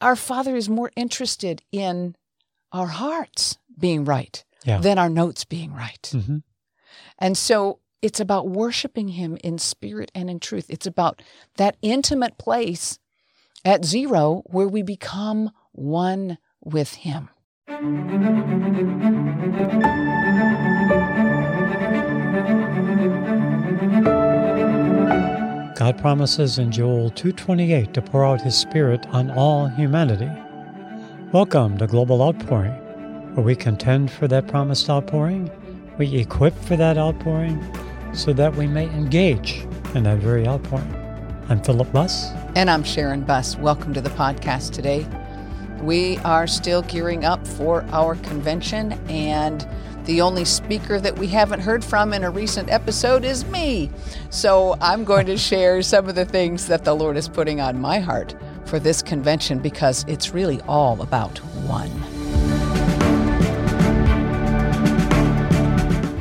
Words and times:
our 0.00 0.16
Father 0.16 0.56
is 0.56 0.68
more 0.68 0.90
interested 0.96 1.62
in 1.72 2.16
our 2.72 2.86
hearts 2.86 3.58
being 3.78 4.04
right 4.04 4.44
Yeah. 4.64 4.78
than 4.78 4.98
our 4.98 5.08
notes 5.08 5.44
being 5.44 5.72
right. 5.72 6.08
hmm 6.12 6.38
And 7.18 7.36
so 7.36 7.80
it's 8.02 8.20
about 8.20 8.48
worshiping 8.48 9.08
Him 9.08 9.36
in 9.42 9.58
spirit 9.58 10.10
and 10.14 10.28
in 10.30 10.38
truth. 10.40 10.66
It's 10.68 10.86
about 10.86 11.22
that 11.56 11.76
intimate 11.82 12.36
place 12.38 12.98
at 13.64 13.84
zero 13.84 14.42
where 14.46 14.68
we 14.68 14.82
become 14.82 15.50
one 15.72 16.38
with 16.62 16.94
Him. 16.94 17.30
God 25.76 25.98
promises 25.98 26.58
in 26.58 26.72
Joel 26.72 27.10
2:28 27.10 27.92
to 27.92 28.00
pour 28.00 28.24
out 28.24 28.40
his 28.40 28.54
spirit 28.54 29.06
on 29.12 29.30
all 29.30 29.66
humanity. 29.66 30.30
Welcome 31.32 31.76
to 31.76 31.86
Global 31.86 32.22
Outpouring, 32.22 32.72
where 33.34 33.44
we 33.44 33.54
contend 33.54 34.10
for 34.10 34.26
that 34.26 34.46
promised 34.46 34.88
outpouring, 34.88 35.50
we 35.98 36.16
equip 36.16 36.58
for 36.60 36.76
that 36.76 36.96
outpouring 36.96 37.62
so 38.14 38.32
that 38.32 38.56
we 38.56 38.66
may 38.66 38.86
engage 38.86 39.66
in 39.94 40.04
that 40.04 40.16
very 40.16 40.48
outpouring. 40.48 40.96
I'm 41.50 41.60
Philip 41.60 41.92
Buss. 41.92 42.30
And 42.54 42.70
I'm 42.70 42.82
Sharon 42.82 43.20
Buss. 43.20 43.58
Welcome 43.58 43.92
to 43.92 44.00
the 44.00 44.08
podcast 44.08 44.70
today. 44.72 45.06
We 45.82 46.16
are 46.24 46.46
still 46.46 46.80
gearing 46.80 47.26
up 47.26 47.46
for 47.46 47.84
our 47.92 48.14
convention, 48.14 48.92
and 49.10 49.68
the 50.06 50.20
only 50.20 50.44
speaker 50.44 51.00
that 51.00 51.18
we 51.18 51.26
haven't 51.26 51.58
heard 51.58 51.84
from 51.84 52.12
in 52.12 52.22
a 52.22 52.30
recent 52.30 52.70
episode 52.70 53.24
is 53.24 53.44
me. 53.46 53.90
So 54.30 54.76
I'm 54.80 55.02
going 55.02 55.26
to 55.26 55.36
share 55.36 55.82
some 55.82 56.08
of 56.08 56.14
the 56.14 56.24
things 56.24 56.68
that 56.68 56.84
the 56.84 56.94
Lord 56.94 57.16
is 57.16 57.28
putting 57.28 57.60
on 57.60 57.80
my 57.80 57.98
heart 57.98 58.36
for 58.66 58.78
this 58.78 59.02
convention 59.02 59.58
because 59.58 60.04
it's 60.06 60.32
really 60.32 60.60
all 60.62 61.02
about 61.02 61.38
one. 61.66 61.90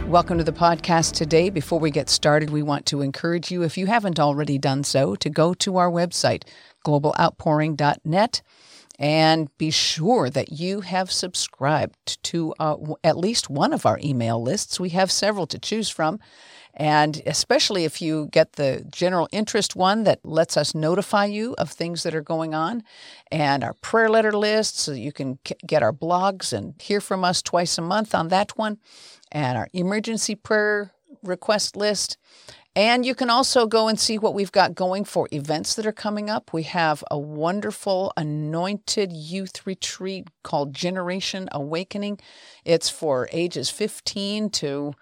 Welcome 0.09 0.40
to 0.40 0.44
the 0.44 0.52
podcast 0.52 1.14
today. 1.14 1.52
Before 1.52 1.80
we 1.80 1.92
get 1.92 2.09
started, 2.09 2.50
we 2.50 2.64
want 2.64 2.88
to 2.88 3.02
encourage 3.02 3.52
you, 3.52 3.62
if 3.62 3.78
you 3.78 3.86
haven't 3.86 4.20
already 4.20 4.58
done 4.58 4.84
so, 4.84 5.14
to 5.16 5.30
go 5.30 5.54
to 5.56 5.78
our 5.78 5.92
website, 5.92 6.44
globaloutpouring.net, 6.88 8.42
and 8.98 9.56
be 9.58 9.72
sure 9.72 10.30
that 10.30 10.52
you 10.52 10.82
have 10.82 11.12
subscribed 11.12 12.22
to 12.24 12.54
uh, 12.60 12.78
at 13.04 13.18
least 13.18 13.50
one 13.50 13.74
of 13.74 13.86
our 13.86 14.00
email 14.04 14.42
lists. 14.42 14.80
We 14.80 14.90
have 14.90 15.12
several 15.12 15.48
to 15.48 15.60
choose 15.60 15.90
from. 15.90 16.20
And 16.78 17.22
especially 17.26 17.86
if 17.86 18.02
you 18.02 18.28
get 18.34 18.54
the 18.54 18.86
general 18.90 19.30
interest 19.32 19.78
one 19.78 20.04
that 20.04 20.20
lets 20.26 20.58
us 20.58 20.76
notify 20.76 21.26
you 21.26 21.56
of 21.58 21.70
things 21.72 22.04
that 22.04 22.14
are 22.14 22.22
going 22.22 22.54
on, 22.54 22.84
and 23.32 23.64
our 23.64 23.74
prayer 23.76 24.10
letter 24.10 24.34
list, 24.34 24.80
so 24.80 24.92
you 24.92 25.14
can 25.14 25.40
get 25.66 25.82
our 25.82 25.94
blogs 25.94 26.52
and 26.52 26.74
hear 26.82 27.00
from 27.00 27.24
us 27.24 27.42
twice 27.42 27.78
a 27.78 27.82
month 27.82 28.14
on 28.14 28.28
that 28.28 28.58
one, 28.58 28.78
and 29.32 29.58
our 29.58 29.70
emergency 29.72 30.36
prayer 30.36 30.92
request 31.24 31.78
list. 31.78 32.18
And 32.76 33.06
you 33.06 33.16
can 33.16 33.30
also 33.30 33.68
go 33.68 33.88
and 33.88 33.98
see 33.98 34.18
what 34.18 34.34
we've 34.34 34.52
got 34.52 34.76
going 34.76 35.06
for 35.06 35.30
events 35.31 35.76
that 35.76 35.86
are 35.86 35.94
coming 35.94 36.30
up. 36.30 36.52
We 36.52 36.64
have 36.64 37.06
a 37.09 37.18
wonderful 37.18 38.12
anointed 38.18 39.14
youth 39.14 39.66
retreat 39.66 40.28
called 40.44 40.73
Generation 40.73 41.48
Awakening. 41.53 42.20
It's 42.66 42.90
for 42.90 43.30
ages 43.31 43.70
15 43.70 44.50
to 44.50 44.94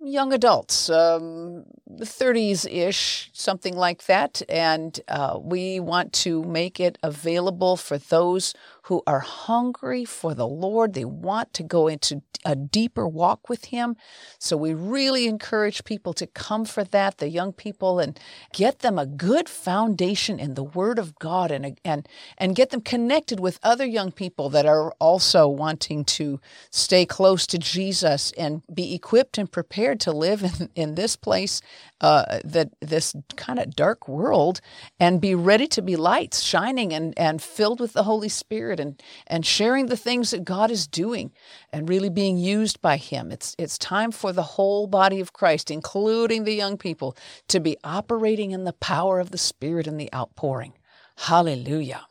young 0.00 0.34
adults, 0.34 0.90
um, 0.90 1.64
30s 1.98 2.70
ish, 2.70 3.30
something 3.32 3.74
like 3.74 4.04
that. 4.04 4.42
And 4.50 5.00
uh, 5.08 5.38
we 5.40 5.80
want 5.80 6.12
to 6.24 6.44
make 6.44 6.78
it 6.78 6.98
available 7.02 7.78
for 7.78 7.96
those 7.96 8.52
who 8.84 9.02
are 9.06 9.20
hungry 9.20 10.04
for 10.04 10.34
the 10.34 10.46
Lord. 10.46 10.92
They 10.92 11.06
want 11.06 11.54
to 11.54 11.62
go 11.62 11.88
into 11.88 12.22
a 12.44 12.54
deeper 12.54 13.08
walk 13.08 13.48
with 13.48 13.66
Him. 13.66 13.96
So 14.38 14.56
we 14.56 14.74
really 14.74 15.26
encourage 15.26 15.84
people 15.84 16.12
to 16.14 16.26
come 16.26 16.66
for 16.66 16.84
that, 16.84 17.16
the 17.16 17.30
young 17.30 17.54
people, 17.54 17.98
and 17.98 18.20
get 18.52 18.80
them 18.80 18.98
a 18.98 19.06
good 19.06 19.48
foundation 19.48 20.38
in 20.38 20.52
the 20.52 20.62
Word 20.62 20.98
of 20.98 21.18
God 21.18 21.50
and, 21.50 21.80
and, 21.82 22.06
and 22.36 22.54
get 22.54 22.70
them 22.70 22.82
connected 22.82 23.40
with 23.40 23.58
other 23.62 23.86
young 23.86 24.12
people 24.12 24.50
that 24.50 24.66
are 24.66 24.92
also 25.00 25.48
wanting 25.48 26.04
to 26.04 26.38
stay 26.70 27.06
close 27.06 27.46
to 27.46 27.58
Jesus 27.58 28.32
and 28.36 28.62
be 28.72 28.94
equipped 28.94 29.38
and 29.38 29.50
prepared 29.50 29.98
to 30.00 30.12
live 30.12 30.42
in, 30.42 30.68
in 30.74 30.94
this 30.94 31.16
place, 31.16 31.62
uh, 32.02 32.40
that 32.44 32.68
this 32.80 33.16
kind 33.36 33.58
of 33.58 33.74
dark 33.74 34.06
world, 34.06 34.60
and 35.00 35.22
be 35.22 35.34
ready 35.34 35.66
to 35.68 35.80
be 35.80 35.96
lights 35.96 36.42
shining 36.42 36.92
and, 36.92 37.18
and 37.18 37.40
filled 37.40 37.80
with 37.80 37.94
the 37.94 38.02
Holy 38.02 38.28
Spirit 38.28 38.73
and, 38.80 39.02
and 39.26 39.44
sharing 39.44 39.86
the 39.86 39.96
things 39.96 40.30
that 40.30 40.44
God 40.44 40.70
is 40.70 40.86
doing 40.86 41.32
and 41.72 41.88
really 41.88 42.08
being 42.08 42.36
used 42.36 42.80
by 42.80 42.96
Him. 42.96 43.30
It's, 43.30 43.54
it's 43.58 43.78
time 43.78 44.10
for 44.10 44.32
the 44.32 44.42
whole 44.42 44.86
body 44.86 45.20
of 45.20 45.32
Christ, 45.32 45.70
including 45.70 46.44
the 46.44 46.54
young 46.54 46.76
people, 46.76 47.16
to 47.48 47.60
be 47.60 47.76
operating 47.84 48.50
in 48.50 48.64
the 48.64 48.72
power 48.72 49.20
of 49.20 49.30
the 49.30 49.38
Spirit 49.38 49.86
and 49.86 49.98
the 49.98 50.12
outpouring. 50.14 50.74
Hallelujah. 51.16 52.06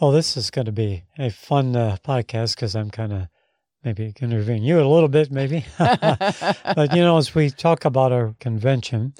Well, 0.00 0.10
this 0.10 0.36
is 0.36 0.50
going 0.50 0.66
to 0.66 0.72
be 0.72 1.04
a 1.18 1.30
fun 1.30 1.76
uh, 1.76 1.96
podcast 2.04 2.56
because 2.56 2.74
I'm 2.74 2.90
kind 2.90 3.12
of 3.12 3.28
maybe 3.84 4.12
interviewing 4.20 4.62
you 4.62 4.80
a 4.80 4.86
little 4.86 5.08
bit, 5.08 5.30
maybe. 5.30 5.64
but, 5.78 6.94
you 6.94 7.02
know, 7.02 7.16
as 7.18 7.34
we 7.34 7.50
talk 7.50 7.84
about 7.84 8.12
our 8.12 8.34
convention, 8.40 9.14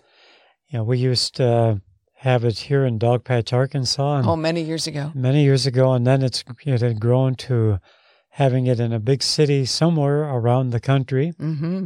you 0.68 0.78
know, 0.78 0.84
we 0.84 0.98
used 0.98 1.36
to 1.36 1.80
have 2.22 2.44
it 2.44 2.56
here 2.60 2.84
in 2.84 2.98
Dogpatch, 3.00 3.52
Arkansas. 3.52 4.22
Oh, 4.24 4.36
many 4.36 4.62
years 4.62 4.86
ago. 4.86 5.10
many 5.12 5.42
years 5.42 5.66
ago, 5.66 5.92
and 5.92 6.06
then 6.06 6.22
it's 6.22 6.44
it 6.64 6.80
had 6.80 7.00
grown 7.00 7.34
to 7.34 7.78
having 8.30 8.66
it 8.68 8.78
in 8.78 8.92
a 8.92 9.00
big 9.00 9.22
city 9.24 9.64
somewhere 9.66 10.22
around 10.22 10.70
the 10.70 10.80
country, 10.80 11.32
hmm 11.38 11.84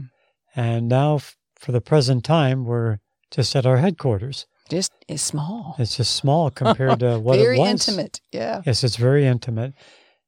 and 0.54 0.88
now 0.88 1.16
f- 1.16 1.36
for 1.54 1.72
the 1.72 1.80
present 1.80 2.22
time 2.24 2.64
we're 2.64 2.98
just 3.30 3.56
at 3.56 3.64
our 3.66 3.78
headquarters. 3.78 4.46
Just 4.68 4.92
it's 5.08 5.22
small. 5.22 5.74
It's 5.78 5.96
just 5.96 6.14
small 6.14 6.50
compared 6.50 7.00
to 7.00 7.18
what 7.24 7.38
Very 7.38 7.56
it 7.56 7.60
was. 7.60 7.66
Very 7.66 7.70
intimate. 7.70 8.20
Yeah. 8.30 8.62
Yes, 8.66 8.84
it's 8.84 8.96
very 8.96 9.24
intimate. 9.26 9.72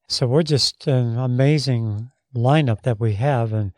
So 0.09 0.27
we're 0.27 0.43
just 0.43 0.87
an 0.87 1.19
amazing 1.19 2.11
lineup 2.35 2.81
that 2.83 2.99
we 2.99 3.13
have, 3.15 3.53
and 3.53 3.73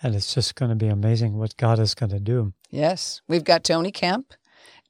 and 0.00 0.14
it's 0.14 0.32
just 0.34 0.54
going 0.54 0.68
to 0.68 0.76
be 0.76 0.86
amazing 0.88 1.38
what 1.38 1.56
God 1.56 1.78
is 1.80 1.94
going 1.96 2.10
to 2.10 2.20
do. 2.20 2.52
Yes. 2.70 3.20
We've 3.28 3.44
got 3.44 3.64
Tony 3.64 3.90
Kemp 3.90 4.32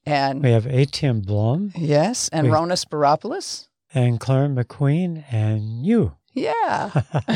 and 0.05 0.43
We 0.43 0.51
have 0.51 0.67
Etienne 0.67 1.21
Blom 1.21 1.71
yes, 1.75 2.29
and 2.29 2.47
we- 2.47 2.53
Rona 2.53 2.75
Spiropoulos. 2.75 3.67
and 3.93 4.19
Clarence 4.19 4.57
McQueen 4.57 5.23
and 5.31 5.85
you. 5.85 6.15
Yeah. 6.35 6.89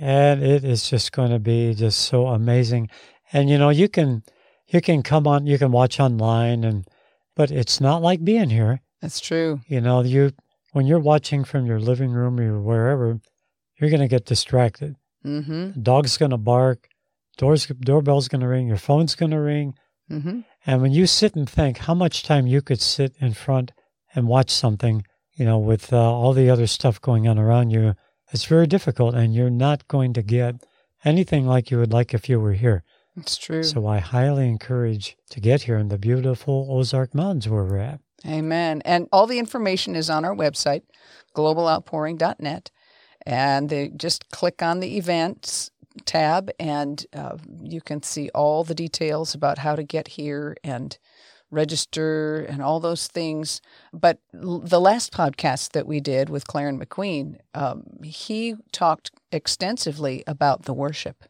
and 0.00 0.42
it 0.42 0.64
is 0.64 0.88
just 0.88 1.12
going 1.12 1.30
to 1.30 1.38
be 1.38 1.74
just 1.74 2.00
so 2.00 2.26
amazing 2.28 2.88
and 3.32 3.48
you 3.48 3.58
know 3.58 3.68
you 3.70 3.88
can 3.88 4.22
you 4.66 4.80
can 4.80 5.02
come 5.02 5.26
on 5.26 5.46
you 5.46 5.58
can 5.58 5.70
watch 5.70 6.00
online 6.00 6.64
and 6.64 6.86
but 7.36 7.50
it's 7.50 7.80
not 7.80 8.02
like 8.02 8.24
being 8.24 8.50
here 8.50 8.80
That's 9.00 9.20
true. 9.20 9.60
you 9.68 9.80
know 9.80 10.02
you 10.02 10.32
when 10.72 10.86
you're 10.86 10.98
watching 10.98 11.44
from 11.44 11.66
your 11.66 11.78
living 11.80 12.10
room 12.10 12.38
or 12.40 12.60
wherever 12.60 13.20
you're 13.80 13.90
going 13.90 14.00
to 14.02 14.08
get 14.08 14.24
distracted 14.26 14.96
Mm-hmm. 15.26 15.72
the 15.72 15.80
dog's 15.80 16.16
going 16.16 16.30
to 16.30 16.36
bark 16.36 16.88
doors 17.38 17.66
doorbell's 17.66 18.28
going 18.28 18.40
to 18.40 18.46
ring 18.48 18.68
your 18.68 18.76
phone's 18.76 19.14
going 19.14 19.32
to 19.32 19.40
ring 19.40 19.74
Mm-hmm. 20.10 20.40
And 20.68 20.82
when 20.82 20.92
you 20.92 21.06
sit 21.06 21.34
and 21.34 21.48
think 21.48 21.78
how 21.78 21.94
much 21.94 22.22
time 22.22 22.46
you 22.46 22.60
could 22.60 22.80
sit 22.80 23.14
in 23.18 23.32
front 23.32 23.72
and 24.14 24.28
watch 24.28 24.50
something 24.50 25.04
you 25.38 25.44
know 25.44 25.58
with 25.58 25.92
uh, 25.92 25.96
all 25.98 26.32
the 26.34 26.50
other 26.50 26.66
stuff 26.66 27.00
going 27.00 27.26
on 27.26 27.38
around 27.38 27.70
you 27.70 27.94
it's 28.32 28.44
very 28.44 28.66
difficult 28.66 29.14
and 29.14 29.34
you're 29.34 29.58
not 29.66 29.88
going 29.88 30.12
to 30.12 30.22
get 30.22 30.54
anything 31.04 31.46
like 31.46 31.70
you 31.70 31.78
would 31.78 31.92
like 31.92 32.12
if 32.12 32.28
you 32.28 32.38
were 32.38 32.52
here 32.52 32.82
It's 33.16 33.36
true. 33.36 33.62
so 33.62 33.86
i 33.86 33.98
highly 33.98 34.46
encourage 34.48 35.16
to 35.30 35.40
get 35.40 35.62
here 35.62 35.78
in 35.78 35.88
the 35.88 35.98
beautiful 35.98 36.68
ozark 36.70 37.14
mountains 37.14 37.48
where 37.48 37.64
we're 37.64 37.78
at 37.78 38.00
Amen. 38.26 38.82
And 38.84 39.06
all 39.12 39.28
the 39.28 39.38
information 39.38 39.94
is 39.94 40.10
on 40.10 40.24
our 40.24 40.34
website, 40.34 40.82
globaloutpouring.net. 41.36 42.70
And 43.26 43.68
they 43.68 43.88
just 43.88 44.30
click 44.30 44.62
on 44.62 44.80
the 44.80 44.96
events 44.96 45.70
tab, 46.04 46.50
and 46.58 47.04
uh, 47.14 47.36
you 47.62 47.80
can 47.80 48.02
see 48.02 48.30
all 48.34 48.64
the 48.64 48.74
details 48.74 49.34
about 49.34 49.58
how 49.58 49.74
to 49.76 49.82
get 49.82 50.08
here 50.08 50.56
and 50.62 50.98
register 51.50 52.40
and 52.40 52.62
all 52.62 52.78
those 52.78 53.06
things. 53.06 53.60
But 53.92 54.18
l- 54.34 54.58
the 54.60 54.80
last 54.80 55.12
podcast 55.12 55.72
that 55.72 55.86
we 55.86 55.98
did 56.00 56.28
with 56.28 56.46
Clarence 56.46 56.84
McQueen, 56.84 57.38
um, 57.54 57.84
he 58.04 58.54
talked 58.72 59.10
extensively 59.32 60.22
about 60.26 60.64
the 60.64 60.74
worship. 60.74 61.24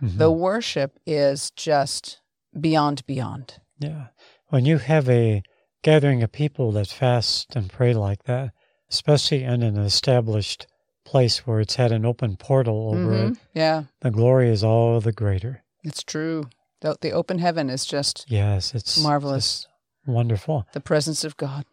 Mhm. 0.00 0.18
The 0.18 0.30
worship 0.30 0.98
is 1.06 1.50
just 1.52 2.20
beyond, 2.58 3.04
beyond. 3.06 3.54
yeah 3.80 4.06
when 4.48 4.64
you 4.64 4.78
have 4.78 5.08
a 5.08 5.42
gathering 5.82 6.22
of 6.22 6.32
people 6.32 6.72
that 6.72 6.88
fast 6.88 7.54
and 7.54 7.70
pray 7.70 7.92
like 7.94 8.24
that 8.24 8.50
especially 8.90 9.44
in 9.44 9.62
an 9.62 9.76
established 9.76 10.66
place 11.08 11.46
where 11.46 11.60
it's 11.60 11.76
had 11.76 11.90
an 11.92 12.04
open 12.04 12.36
portal 12.36 12.90
over 12.94 13.12
it 13.14 13.32
Mhm. 13.32 13.38
Yeah, 13.54 13.82
the 14.00 14.10
glory 14.10 14.50
is 14.50 14.62
all 14.62 15.00
the 15.00 15.12
greater 15.12 15.62
it's 15.82 16.02
true. 16.02 16.44
The, 16.80 16.96
the 17.00 17.12
open 17.12 17.38
heaven 17.38 17.70
is 17.70 17.84
just 17.86 18.26
yes 18.28 18.74
it's 18.74 19.02
Marvelous. 19.02 19.60
just 19.62 19.68
wonderful 20.06 20.66
the 20.72 20.80
presence 20.80 21.24
of 21.24 21.36
God. 21.36 21.64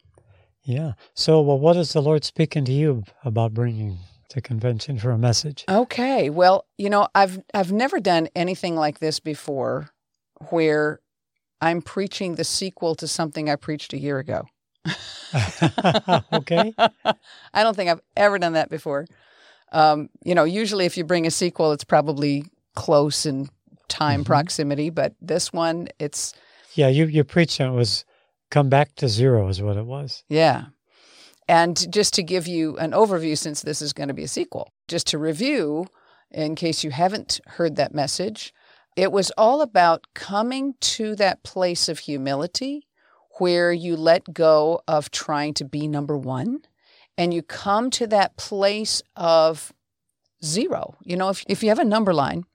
Yeah. 0.64 0.94
So, 1.14 1.42
well, 1.42 1.60
what 1.60 1.76
is 1.78 1.94
the 1.94 2.02
Lord 2.02 2.24
speaking 2.24 2.66
to 2.66 2.72
you 2.72 3.04
about 3.24 3.54
bringing 3.54 4.00
to 4.30 4.42
convention 4.42 4.98
for 4.98 5.12
a 5.12 5.18
message? 5.18 5.64
Okay. 5.70 6.32
Well, 6.32 6.66
you 6.80 6.90
know, 6.90 7.08
I've 7.14 7.40
I've 7.54 7.72
never 7.72 8.00
done 8.00 8.30
anything 8.36 8.76
like 8.76 8.98
this 9.00 9.20
before 9.20 9.92
where 10.50 11.02
I'm 11.62 11.82
preaching 11.84 12.34
the 12.36 12.44
sequel 12.44 12.96
to 12.96 13.08
something 13.08 13.48
I 13.48 13.58
preached 13.58 13.94
a 13.94 14.00
year 14.00 14.18
ago. 14.18 14.48
okay. 16.34 16.74
I 17.54 17.64
don't 17.64 17.76
think 17.76 17.90
I've 17.92 18.02
ever 18.18 18.40
done 18.40 18.54
that 18.54 18.70
before. 18.70 19.06
Um, 19.76 20.10
you 20.24 20.34
know, 20.34 20.46
usually 20.46 20.86
if 20.86 20.96
you 20.98 21.04
bring 21.04 21.28
a 21.28 21.32
sequel, 21.32 21.72
it's 21.74 21.84
probably 21.84 22.46
close 22.76 23.26
in 23.26 23.50
time 23.90 24.22
Mhm. 24.24 24.26
proximity, 24.26 24.90
but 24.90 25.14
this 25.22 25.52
one, 25.54 25.90
it's 26.00 26.34
Yeah, 26.74 26.88
you 26.88 27.06
you 27.06 27.24
preached 27.24 27.60
and 27.60 27.74
it 27.74 27.78
was 27.78 28.06
come 28.50 28.70
back 28.70 28.96
to 28.96 29.08
zero 29.10 29.48
is 29.50 29.62
what 29.62 29.78
it 29.78 29.86
was. 29.86 30.24
Yeah. 30.30 30.66
And 31.48 31.92
just 31.92 32.14
to 32.16 32.24
give 32.24 32.48
you 32.48 32.78
an 32.78 32.92
overview, 32.92 33.38
since 33.38 33.62
this 33.62 33.82
is 33.82 33.94
going 33.94 34.08
to 34.08 34.14
be 34.14 34.24
a 34.24 34.28
sequel, 34.28 34.72
just 34.88 35.08
to 35.08 35.18
review, 35.20 35.86
in 36.32 36.56
case 36.56 36.84
you 36.84 36.92
haven't 36.92 37.40
heard 37.46 37.76
that 37.76 37.94
message, 37.94 38.54
it 38.96 39.12
was 39.12 39.32
all 39.38 39.62
about 39.62 40.08
coming 40.14 40.74
to 40.80 41.16
that 41.18 41.44
place 41.44 41.88
of 41.90 42.00
humility 42.00 42.88
where 43.40 43.72
you 43.72 43.96
let 43.96 44.34
go 44.34 44.82
of 44.88 45.12
trying 45.12 45.54
to 45.56 45.66
be 45.66 45.88
number 45.88 46.18
one 46.18 46.60
and 47.18 47.34
you 47.34 47.42
come 47.42 47.90
to 47.92 48.08
that 48.08 48.38
place 48.38 49.02
of 49.16 49.74
zero. 50.44 50.96
You 51.04 51.16
know, 51.18 51.30
if, 51.30 51.44
if 51.48 51.64
you 51.64 51.70
have 51.70 51.80
a 51.80 51.86
number 51.86 52.14
line, 52.14 52.46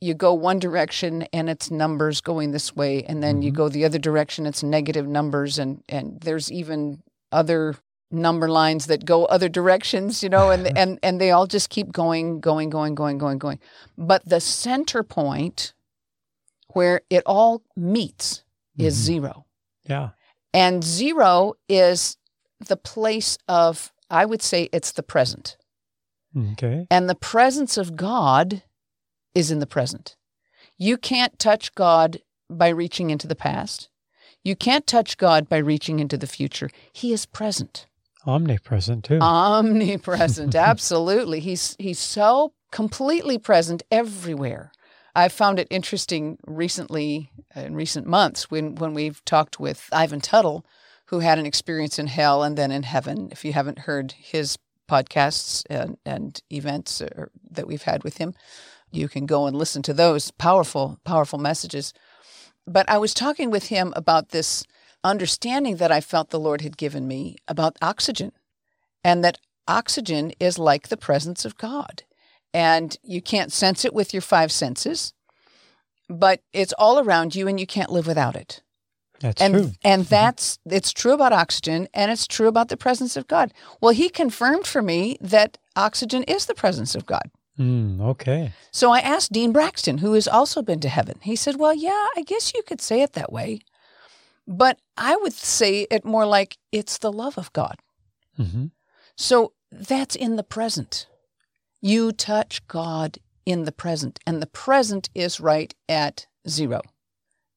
you 0.00 0.14
go 0.14 0.34
one 0.34 0.58
direction 0.58 1.22
and 1.32 1.48
it's 1.48 1.70
numbers 1.70 2.20
going 2.20 2.50
this 2.50 2.74
way, 2.74 3.04
and 3.04 3.22
then 3.22 3.42
you 3.42 3.52
Mhm. 3.52 3.56
go 3.56 3.68
the 3.68 3.84
other 3.84 3.98
direction, 3.98 4.46
it's 4.46 4.62
negative 4.62 5.06
numbers, 5.06 5.58
and, 5.58 5.82
and 5.88 6.20
there's 6.22 6.50
even 6.50 7.02
other 7.30 7.76
number 8.10 8.48
lines 8.48 8.86
that 8.86 9.04
go 9.04 9.24
other 9.26 9.48
directions, 9.48 10.22
you 10.22 10.28
know, 10.28 10.50
and, 10.50 10.66
and, 10.76 10.98
and 11.02 11.20
they 11.20 11.30
all 11.30 11.46
just 11.46 11.70
keep 11.70 11.92
going, 11.92 12.40
going, 12.40 12.68
going, 12.68 12.94
going, 12.94 13.16
going, 13.18 13.38
going. 13.38 13.58
But 13.96 14.28
the 14.28 14.40
center 14.40 15.02
point 15.04 15.72
where 16.72 17.02
it 17.08 17.22
all 17.26 17.62
meets 17.76 18.42
is 18.78 18.94
Mhm. 18.96 19.02
zero. 19.04 19.46
Yeah. 19.88 20.10
And 20.52 20.82
zero 20.82 21.54
is 21.68 22.16
the 22.68 22.76
place 22.76 23.38
of, 23.48 23.92
I 24.10 24.24
would 24.24 24.42
say 24.42 24.68
it's 24.72 24.92
the 24.92 25.02
present. 25.02 25.56
Okay. 26.52 26.86
And 26.90 27.08
the 27.08 27.14
presence 27.14 27.76
of 27.76 27.96
God 27.96 28.62
is 29.34 29.50
in 29.50 29.58
the 29.58 29.66
present. 29.66 30.16
You 30.78 30.96
can't 30.96 31.38
touch 31.38 31.74
God 31.74 32.18
by 32.50 32.68
reaching 32.68 33.10
into 33.10 33.26
the 33.26 33.36
past. 33.36 33.88
You 34.42 34.56
can't 34.56 34.86
touch 34.86 35.16
God 35.18 35.48
by 35.48 35.58
reaching 35.58 36.00
into 36.00 36.16
the 36.16 36.26
future. 36.26 36.70
He 36.92 37.12
is 37.12 37.26
present, 37.26 37.86
Omnipresent 38.26 39.04
too. 39.04 39.18
omnipresent. 39.20 40.54
Absolutely. 40.54 41.40
He's, 41.40 41.76
he's 41.78 41.98
so 41.98 42.52
completely 42.70 43.38
present 43.38 43.82
everywhere. 43.90 44.72
I've 45.14 45.32
found 45.32 45.58
it 45.58 45.68
interesting 45.70 46.38
recently, 46.46 47.30
in 47.54 47.74
recent 47.74 48.06
months, 48.06 48.50
when, 48.50 48.76
when 48.76 48.94
we've 48.94 49.22
talked 49.24 49.60
with 49.60 49.88
Ivan 49.92 50.20
Tuttle, 50.20 50.64
who 51.12 51.18
had 51.18 51.38
an 51.38 51.44
experience 51.44 51.98
in 51.98 52.06
hell 52.06 52.42
and 52.42 52.56
then 52.56 52.72
in 52.72 52.84
heaven. 52.84 53.28
If 53.30 53.44
you 53.44 53.52
haven't 53.52 53.80
heard 53.80 54.12
his 54.12 54.56
podcasts 54.90 55.62
and, 55.68 55.98
and 56.06 56.40
events 56.50 57.02
uh, 57.02 57.26
that 57.50 57.66
we've 57.66 57.82
had 57.82 58.02
with 58.02 58.16
him, 58.16 58.32
you 58.90 59.08
can 59.08 59.26
go 59.26 59.46
and 59.46 59.54
listen 59.54 59.82
to 59.82 59.92
those 59.92 60.30
powerful, 60.30 60.98
powerful 61.04 61.38
messages. 61.38 61.92
But 62.66 62.88
I 62.88 62.96
was 62.96 63.12
talking 63.12 63.50
with 63.50 63.66
him 63.66 63.92
about 63.94 64.30
this 64.30 64.64
understanding 65.04 65.76
that 65.76 65.92
I 65.92 66.00
felt 66.00 66.30
the 66.30 66.40
Lord 66.40 66.62
had 66.62 66.78
given 66.78 67.06
me 67.06 67.36
about 67.46 67.76
oxygen, 67.82 68.32
and 69.04 69.22
that 69.22 69.36
oxygen 69.68 70.32
is 70.40 70.58
like 70.58 70.88
the 70.88 70.96
presence 70.96 71.44
of 71.44 71.58
God. 71.58 72.04
And 72.54 72.96
you 73.02 73.20
can't 73.20 73.52
sense 73.52 73.84
it 73.84 73.92
with 73.92 74.14
your 74.14 74.22
five 74.22 74.50
senses, 74.50 75.12
but 76.08 76.40
it's 76.54 76.72
all 76.78 76.98
around 76.98 77.34
you 77.34 77.48
and 77.48 77.60
you 77.60 77.66
can't 77.66 77.92
live 77.92 78.06
without 78.06 78.34
it 78.34 78.62
That's 79.22 79.40
and 79.40 79.54
true. 79.54 79.70
and 79.84 80.04
that's 80.06 80.58
it's 80.66 80.92
true 80.92 81.12
about 81.12 81.32
oxygen 81.32 81.88
and 81.94 82.10
it's 82.10 82.26
true 82.26 82.48
about 82.48 82.68
the 82.68 82.76
presence 82.76 83.16
of 83.16 83.28
God. 83.28 83.54
Well, 83.80 83.94
he 83.94 84.08
confirmed 84.08 84.66
for 84.66 84.82
me 84.82 85.16
that 85.20 85.58
oxygen 85.76 86.24
is 86.24 86.46
the 86.46 86.54
presence 86.54 86.94
of 86.96 87.06
God. 87.06 87.30
Mm, 87.58 88.00
okay. 88.00 88.52
So 88.72 88.90
I 88.90 88.98
asked 88.98 89.32
Dean 89.32 89.52
Braxton, 89.52 89.98
who 89.98 90.14
has 90.14 90.26
also 90.26 90.60
been 90.60 90.80
to 90.80 90.88
heaven. 90.88 91.20
He 91.22 91.36
said, 91.36 91.56
"Well, 91.56 91.74
yeah, 91.74 92.06
I 92.16 92.22
guess 92.26 92.52
you 92.52 92.62
could 92.66 92.80
say 92.80 93.02
it 93.02 93.12
that 93.12 93.32
way, 93.32 93.60
but 94.46 94.78
I 94.96 95.16
would 95.16 95.32
say 95.32 95.86
it 95.90 96.04
more 96.04 96.26
like 96.26 96.58
it's 96.72 96.98
the 96.98 97.12
love 97.12 97.38
of 97.38 97.52
God. 97.52 97.76
hmm 98.36 98.66
So 99.16 99.52
that's 99.70 100.16
in 100.16 100.36
the 100.36 100.42
present. 100.42 101.06
You 101.80 102.12
touch 102.12 102.66
God 102.66 103.18
in 103.44 103.64
the 103.64 103.72
present, 103.72 104.18
and 104.26 104.40
the 104.40 104.46
present 104.46 105.10
is 105.14 105.40
right 105.40 105.74
at 105.88 106.26
zero. 106.48 106.80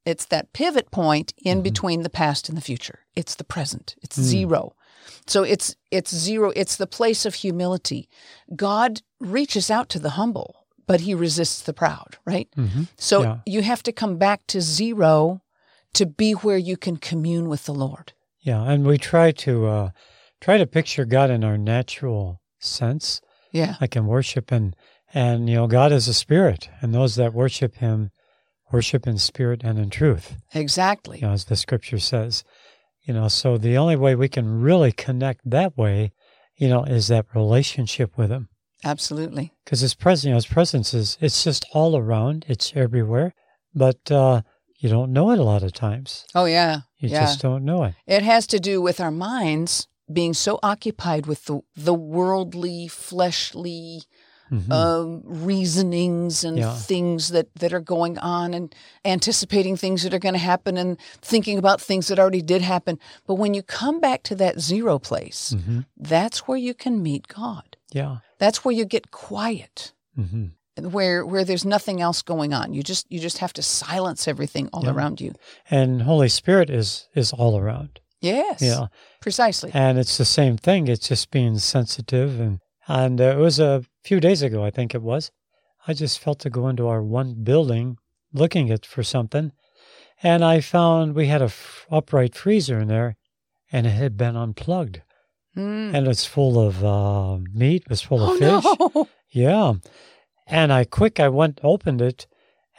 It's 0.06 0.26
that 0.26 0.54
pivot 0.54 0.92
point 0.92 1.34
in 1.38 1.60
Mhm. 1.60 1.64
between 1.64 2.04
the 2.04 2.10
past 2.10 2.48
and 2.50 2.58
the 2.58 2.62
future. 2.62 3.00
It's 3.16 3.36
the 3.36 3.44
present. 3.44 3.96
It's 4.04 4.18
Mm. 4.18 4.24
zero. 4.24 4.76
So 5.28 5.44
it's 5.44 5.76
it's 5.92 6.14
zero. 6.16 6.52
It's 6.56 6.76
the 6.76 6.88
place 6.88 7.26
of 7.26 7.36
humility. 7.36 8.08
God 8.56 9.02
reaches 9.20 9.72
out 9.72 9.90
to 9.90 10.00
the 10.00 10.12
humble, 10.12 10.66
but 10.88 11.02
he 11.02 11.14
resists 11.16 11.62
the 11.62 11.74
proud, 11.74 12.18
right? 12.26 12.48
hmm 12.56 12.84
So 12.98 13.22
Yeah. 13.24 13.38
you 13.46 13.62
have 13.62 13.82
to 13.84 13.92
come 13.92 14.18
back 14.18 14.46
to 14.48 14.62
zero 14.62 15.42
to 15.94 16.06
be 16.06 16.34
where 16.34 16.58
you 16.58 16.76
can 16.78 16.98
commune 16.98 17.48
with 17.50 17.66
the 17.66 17.74
Lord. 17.74 18.14
Yeah, 18.42 18.62
and 18.64 18.86
we 18.86 18.98
try 18.98 19.32
to 19.32 19.66
uh, 19.68 19.90
try 20.42 20.58
to 20.58 20.68
picture 20.68 21.06
God 21.06 21.32
in 21.32 21.44
our 21.44 21.58
natural 21.58 22.42
sense, 22.60 23.22
Yeah. 23.52 23.76
like 23.82 23.96
in 23.96 24.06
worship, 24.06 24.52
and 24.52 24.76
and 25.14 25.50
you 25.50 25.56
know 25.56 25.68
God 25.68 25.92
is 25.92 26.08
a 26.08 26.14
spirit, 26.14 26.70
and 26.82 26.94
those 26.94 27.16
that 27.16 27.34
worship 27.34 27.76
Him 27.78 28.12
worship 28.76 29.08
in 29.08 29.18
spirit 29.18 29.62
and 29.64 29.80
in 29.80 29.90
truth, 29.90 30.36
Exactly. 30.54 31.20
you 31.20 31.28
know, 31.28 31.34
as 31.34 31.46
the 31.46 31.56
Scripture 31.56 32.00
says. 32.00 32.44
You 33.04 33.14
know, 33.14 33.28
so 33.28 33.58
the 33.58 33.78
only 33.78 33.96
way 33.96 34.16
we 34.16 34.28
can 34.28 34.62
really 34.62 34.92
connect 34.92 35.50
that 35.50 35.78
way, 35.78 36.12
you 36.58 36.68
know, 36.68 36.84
is 36.84 37.08
that 37.08 37.26
relationship 37.34 38.18
with 38.18 38.32
Him, 38.32 38.50
Absolutely. 38.84 39.54
because 39.64 39.80
His 39.82 39.94
presence, 39.94 40.26
you 40.26 40.32
know, 40.32 40.36
His 40.36 40.48
presence 40.48 40.94
is 40.94 41.18
it's 41.22 41.44
just 41.44 41.66
all 41.72 41.96
around, 41.96 42.46
it's 42.50 42.74
everywhere, 42.76 43.34
but 43.74 44.12
uh, 44.12 44.42
you 44.78 44.90
don't 44.90 45.14
know 45.14 45.32
it 45.32 45.40
a 45.40 45.44
lot 45.44 45.64
of 45.64 45.72
times. 45.72 46.26
Oh 46.36 46.46
yeah. 46.46 46.82
You 46.98 47.10
yeah. 47.10 47.22
just 47.22 47.42
don't 47.42 47.64
know 47.64 47.84
it. 47.84 47.96
It 48.08 48.24
has 48.24 48.46
to 48.48 48.60
do 48.60 48.82
with 48.82 49.00
our 49.00 49.12
minds 49.12 49.88
being 50.12 50.34
so 50.34 50.60
occupied 50.62 51.26
with 51.28 51.46
the 51.46 51.62
the 51.76 51.94
worldly, 51.94 52.88
fleshly 52.88 54.04
Mhm. 54.52 54.72
um, 54.72 55.22
reasonings 55.26 56.44
and 56.44 56.58
Yeah. 56.58 56.76
things 56.76 57.30
that, 57.30 57.48
that 57.56 57.74
are 57.74 57.80
going 57.80 58.18
on 58.20 58.54
and 58.54 58.74
anticipating 59.04 59.76
things 59.78 60.04
that 60.04 60.14
are 60.14 60.20
going 60.20 60.34
to 60.36 60.40
happen 60.40 60.78
and 60.78 60.98
thinking 61.22 61.58
about 61.58 61.82
things 61.82 62.08
that 62.08 62.20
already 62.20 62.42
did 62.42 62.62
happen. 62.62 63.00
But 63.26 63.36
when 63.36 63.54
you 63.54 63.64
come 63.64 64.00
back 64.00 64.24
to 64.24 64.36
that 64.36 64.60
zero 64.60 65.00
place, 65.00 65.54
Mhm. 65.58 65.86
that's 65.98 66.48
where 66.48 66.58
you 66.58 66.74
can 66.74 67.02
meet 67.02 67.28
God. 67.28 67.78
Yeah. 67.92 68.18
That's 68.38 68.64
where 68.64 68.74
you 68.76 68.86
get 68.86 69.12
quiet. 69.12 69.94
hmm 70.16 70.46
Where 70.78 71.26
where 71.26 71.46
there's 71.46 71.64
nothing 71.64 72.02
else 72.02 72.22
going 72.22 72.54
on. 72.54 72.74
You 72.74 72.84
just 72.84 73.06
you 73.10 73.20
just 73.22 73.38
have 73.38 73.54
to 73.54 73.62
silence 73.62 74.28
everything 74.28 74.70
all 74.74 74.84
Yeah. 74.84 74.92
around 74.92 75.22
you. 75.22 75.34
And 75.72 76.02
Holy 76.02 76.28
Spirit 76.30 76.70
is 76.70 77.08
is 77.16 77.32
all 77.32 77.58
around. 77.58 78.02
Yes. 78.22 78.62
Yeah. 78.62 78.88
Precisely. 79.22 79.72
And 79.74 79.98
it's 79.98 80.18
the 80.18 80.26
same 80.26 80.58
thing. 80.58 80.88
It's 80.90 81.08
just 81.08 81.32
being 81.32 81.58
sensitive. 81.60 82.40
And, 82.42 82.60
and 82.88 83.22
uh, 83.22 83.24
it 83.24 83.38
was 83.38 83.58
a 83.60 83.84
few 84.06 84.20
days 84.20 84.42
ago, 84.42 84.64
I 84.64 84.70
think 84.72 84.94
it 84.94 85.02
was. 85.02 85.32
I 85.88 85.94
just 85.94 86.20
felt 86.20 86.40
to 86.40 86.50
go 86.50 86.68
into 86.68 86.88
our 86.88 87.02
one 87.04 87.44
building 87.44 87.98
looking 88.34 88.70
at 88.72 88.86
for 88.86 89.04
something. 89.04 89.52
And 90.24 90.44
I 90.44 90.62
found 90.62 91.14
we 91.16 91.28
had 91.28 91.42
a 91.42 91.46
f- 91.46 91.86
upright 91.92 92.36
freezer 92.36 92.80
in 92.80 92.88
there 92.88 93.18
and 93.72 93.86
it 93.88 93.92
had 93.92 94.16
been 94.18 94.36
unplugged. 94.36 95.02
Mm. 95.58 95.94
And 95.94 96.08
it's 96.08 96.26
full 96.26 96.60
of 96.60 96.84
uh, 96.84 97.38
meat, 97.54 97.84
it 97.84 97.90
was 97.90 98.02
full 98.02 98.24
of 98.24 98.38
Oh 98.42 98.62
fish. 98.62 98.94
no. 98.96 99.08
Yeah. 99.32 99.74
And 100.48 100.72
I 100.72 100.84
quick, 100.86 101.20
I 101.20 101.28
went, 101.30 101.60
opened 101.64 102.02
it, 102.02 102.28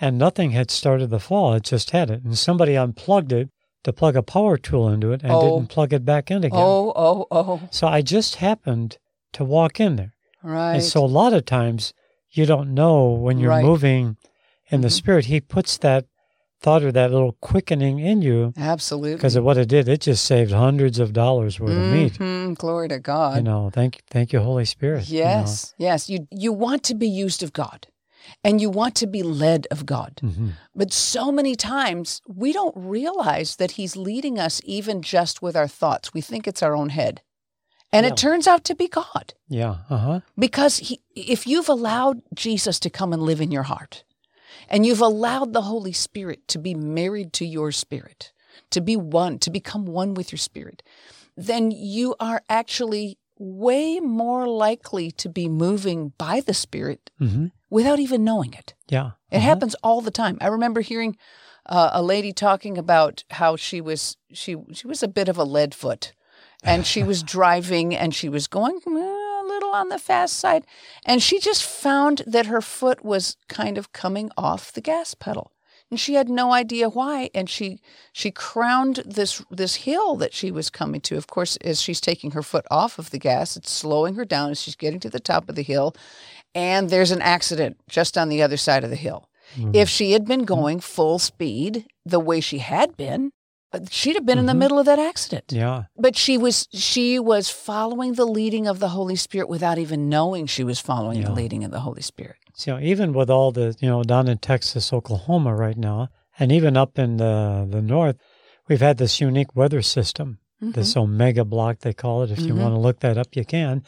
and 0.01 0.17
nothing 0.19 0.51
had 0.53 0.71
started 0.71 1.11
the 1.11 1.19
fall. 1.21 1.55
It 1.55 1.65
just 1.65 1.91
had 1.91 2.11
it. 2.11 2.23
And 2.23 2.37
somebody 2.39 2.77
unplugged 2.77 3.33
it 3.33 3.51
to 3.85 3.93
plug 3.93 4.17
a 4.17 4.23
power 4.23 4.57
tool 4.57 4.89
into 4.89 5.13
it 5.13 5.23
and 5.23 5.33
Oh. 5.33 5.57
didn't 5.59 5.71
plug 5.71 5.93
it 5.93 6.05
back 6.05 6.31
in 6.31 6.39
again. 6.45 6.59
Oh, 6.63 6.93
oh, 6.97 7.27
oh. 7.31 7.61
So 7.71 7.87
I 7.87 8.03
just 8.03 8.37
happened 8.37 8.99
to 9.33 9.45
walk 9.45 9.81
in 9.81 9.97
there. 9.97 10.15
Right. 10.47 10.75
And 10.75 10.83
so 10.85 11.05
a 11.05 11.07
lot 11.07 11.33
of 11.33 11.45
times 11.45 11.93
you 12.31 12.47
don't 12.47 12.73
know 12.75 13.11
when 13.11 13.39
you're 13.39 13.51
Right. 13.51 13.65
moving 13.65 14.17
in 14.71 14.81
the 14.81 14.89
Mhm. 14.89 14.93
spirit. 14.93 15.25
He 15.27 15.41
puts 15.41 15.77
that 15.79 16.07
thought 16.61 16.83
or 16.83 16.91
that 16.93 17.11
little 17.13 17.33
quickening 17.41 17.99
in 17.99 18.23
you 18.23 18.53
Absolutely. 18.57 19.17
because 19.17 19.37
of 19.37 19.45
what 19.45 19.59
it 19.59 19.69
did. 19.69 19.89
It 19.89 20.01
just 20.03 20.25
saved 20.25 20.53
hundreds 20.53 20.99
of 20.99 21.13
dollars 21.13 21.61
worth 21.61 21.77
of 21.77 21.87
meat. 21.87 22.15
Mhm. 22.19 22.57
Glory 22.57 22.89
to 22.89 22.99
God. 22.99 23.37
You 23.39 23.43
know, 23.43 23.71
thank 23.73 24.03
thank 24.11 24.33
you, 24.33 24.41
Holy 24.41 24.65
Spirit. 24.65 25.09
you 25.09 25.23
know. 25.23 25.31
Yes, 25.31 25.75
yes. 25.79 26.09
You 26.09 26.27
you 26.31 26.53
want 26.53 26.83
to 26.85 26.95
be 26.95 27.09
used 27.09 27.43
of 27.43 27.53
God. 27.53 27.89
and 28.43 28.61
you 28.61 28.69
want 28.69 28.97
to 28.97 29.07
be 29.07 29.23
led 29.23 29.69
of 29.71 29.87
God. 29.87 30.19
hmm 30.21 30.51
But 30.75 30.93
so 30.93 31.31
many 31.31 31.55
times 31.55 32.21
we 32.27 32.53
don't 32.53 32.75
realize 32.77 33.55
that 33.57 33.73
He's 33.73 33.95
leading 33.97 34.37
us 34.37 34.61
even 34.65 35.01
just 35.01 35.41
with 35.43 35.55
our 35.57 35.69
thoughts. 35.69 36.13
We 36.13 36.21
think 36.21 36.49
it's 36.49 36.61
our 36.63 36.75
own 36.75 36.89
head. 36.89 37.23
And 37.97 38.05
Yeah. 38.05 38.13
it 38.13 38.17
turns 38.17 38.47
out 38.47 38.65
to 38.65 38.75
be 38.75 38.89
God. 38.89 39.35
Yeah. 39.49 39.77
Uh 39.89 39.97
huh. 39.97 40.21
Because 40.39 40.79
he, 40.79 41.01
if 41.15 41.47
you've 41.47 41.69
allowed 41.69 42.23
Jesus 42.35 42.79
to 42.81 42.91
come 42.91 43.13
and 43.13 43.23
live 43.23 43.41
in 43.41 43.51
your 43.51 43.65
heart, 43.65 44.05
and 44.69 44.85
you've 44.85 45.01
allowed 45.01 45.53
the 45.53 45.63
Holy 45.63 45.93
Spirit 45.93 46.47
to 46.49 46.59
be 46.59 46.75
married 46.75 47.33
to 47.35 47.47
your 47.47 47.73
spirit, 47.73 48.33
to 48.71 48.81
be 48.81 48.97
one, 48.97 49.39
to 49.39 49.51
become 49.51 49.87
one 49.87 50.15
with 50.15 50.33
your 50.33 50.39
spirit, 50.39 50.83
then 51.37 51.71
you 51.71 52.15
are 52.19 52.43
actually 52.49 53.19
way 53.39 54.01
more 54.01 54.49
likely 54.49 55.11
to 55.11 55.29
be 55.29 55.49
moving 55.49 56.13
by 56.19 56.41
the 56.41 56.55
Spirit 56.55 57.11
hmm 57.19 57.47
without 57.69 57.99
even 57.99 58.25
knowing 58.25 58.55
it. 58.55 58.75
Yeah. 58.89 59.11
It 59.31 59.39
uh-huh. 59.39 59.47
happens 59.47 59.75
all 59.83 60.01
the 60.01 60.13
time. 60.13 60.39
I 60.41 60.47
remember 60.47 60.81
hearing 60.81 61.17
uh, 61.67 61.91
a 61.93 62.03
lady 62.03 62.33
talking 62.33 62.79
about 62.79 63.25
how 63.31 63.57
she 63.57 63.81
was 63.81 64.17
she 64.33 64.57
she 64.73 64.87
was 64.87 65.03
a 65.03 65.09
bit 65.09 65.29
of 65.29 65.37
a 65.37 65.45
lead 65.45 65.75
foot, 65.75 66.13
and 66.67 66.87
she 66.87 67.03
was 67.03 67.23
driving 67.23 67.95
and 67.95 68.15
she 68.15 68.29
was 68.29 68.47
going 68.47 68.81
a 68.87 69.43
little 69.47 69.71
on 69.71 69.89
the 69.89 69.99
fast 69.99 70.37
side, 70.39 70.67
and 71.05 71.23
she 71.23 71.39
just 71.39 71.63
found 71.63 72.23
that 72.27 72.47
her 72.47 72.61
foot 72.61 73.05
was 73.05 73.37
kind 73.49 73.79
of 73.79 73.93
coming 73.93 74.31
off 74.37 74.73
the 74.73 74.81
gas 74.81 75.15
pedal, 75.15 75.53
and 75.91 76.01
she 76.01 76.15
had 76.15 76.29
no 76.29 76.53
idea 76.53 76.89
why. 76.89 77.31
And 77.35 77.49
she 77.49 77.79
she 78.13 78.31
crowned 78.31 79.03
this 79.07 79.43
this 79.51 79.77
hill 79.77 80.17
that 80.17 80.35
she 80.35 80.51
was 80.51 80.71
coming 80.71 81.01
to. 81.03 81.17
Of 81.17 81.27
course, 81.29 81.57
as 81.59 81.81
she's 81.81 82.01
taking 82.01 82.33
her 82.33 82.43
foot 82.43 82.67
off 82.71 82.99
of 82.99 83.11
the 83.11 83.19
gas, 83.19 83.57
it's 83.57 83.71
slowing 83.71 84.15
her 84.17 84.25
down 84.25 84.51
as 84.51 84.61
she's 84.61 84.77
getting 84.77 85.01
to 85.01 85.11
the 85.11 85.21
top 85.21 85.49
of 85.49 85.55
the 85.55 85.63
hill, 85.63 85.95
and 86.55 86.91
there's 86.91 87.13
an 87.13 87.23
accident 87.23 87.77
just 87.89 88.19
on 88.19 88.29
the 88.29 88.43
other 88.43 88.57
side 88.57 88.85
of 88.85 88.91
the 88.91 88.97
hill. 88.97 89.29
Mhm. 89.57 89.77
If 89.77 89.89
she 89.89 90.13
had 90.13 90.25
been 90.25 90.45
going 90.45 90.81
full 90.81 91.21
speed 91.21 91.87
the 92.05 92.19
way 92.19 92.41
she 92.41 92.59
had 92.59 92.97
been, 92.97 93.31
she'd 93.91 94.15
have 94.15 94.27
been 94.27 94.39
in 94.39 94.47
the 94.47 94.53
Mhm. 94.53 94.59
middle 94.59 94.79
of 94.79 94.87
that 94.87 94.99
accident. 94.99 95.45
Yeah. 95.53 95.85
But 95.97 96.17
she 96.17 96.37
was 96.39 96.69
she 96.73 97.19
was 97.19 97.49
following 97.49 98.15
the 98.15 98.27
leading 98.27 98.67
of 98.67 98.79
the 98.79 98.91
Holy 98.91 99.17
Spirit 99.17 99.49
without 99.49 99.79
even 99.79 100.09
knowing 100.09 100.47
she 100.47 100.65
was 100.65 100.81
following 100.81 101.19
Yeah. 101.21 101.27
the 101.29 101.33
leading 101.35 101.65
of 101.65 101.71
the 101.71 101.81
Holy 101.81 102.03
Spirit. 102.03 102.37
So 102.55 102.79
even 102.79 103.13
with 103.13 103.29
all 103.31 103.53
the, 103.53 103.77
you 103.81 103.89
know, 103.89 104.03
down 104.03 104.29
in 104.29 104.39
Texas, 104.39 104.93
Oklahoma 104.93 105.55
right 105.55 105.77
now, 105.77 106.09
and 106.39 106.51
even 106.53 106.77
up 106.77 106.99
in 106.99 107.19
the, 107.19 107.67
the 107.71 107.83
north, 107.83 108.17
we've 108.69 108.81
had 108.81 108.97
this 108.99 109.21
unique 109.21 109.55
weather 109.55 109.83
system, 109.83 110.39
this 110.61 110.97
omega 110.97 111.45
block, 111.45 111.81
they 111.81 111.93
call 111.93 112.23
it. 112.23 112.31
If 112.31 112.41
you 112.41 112.55
Mhm. 112.55 112.61
want 112.63 112.75
to 112.75 112.79
look 112.81 113.01
that 113.01 113.19
up, 113.19 113.37
you 113.37 113.45
can. 113.45 113.83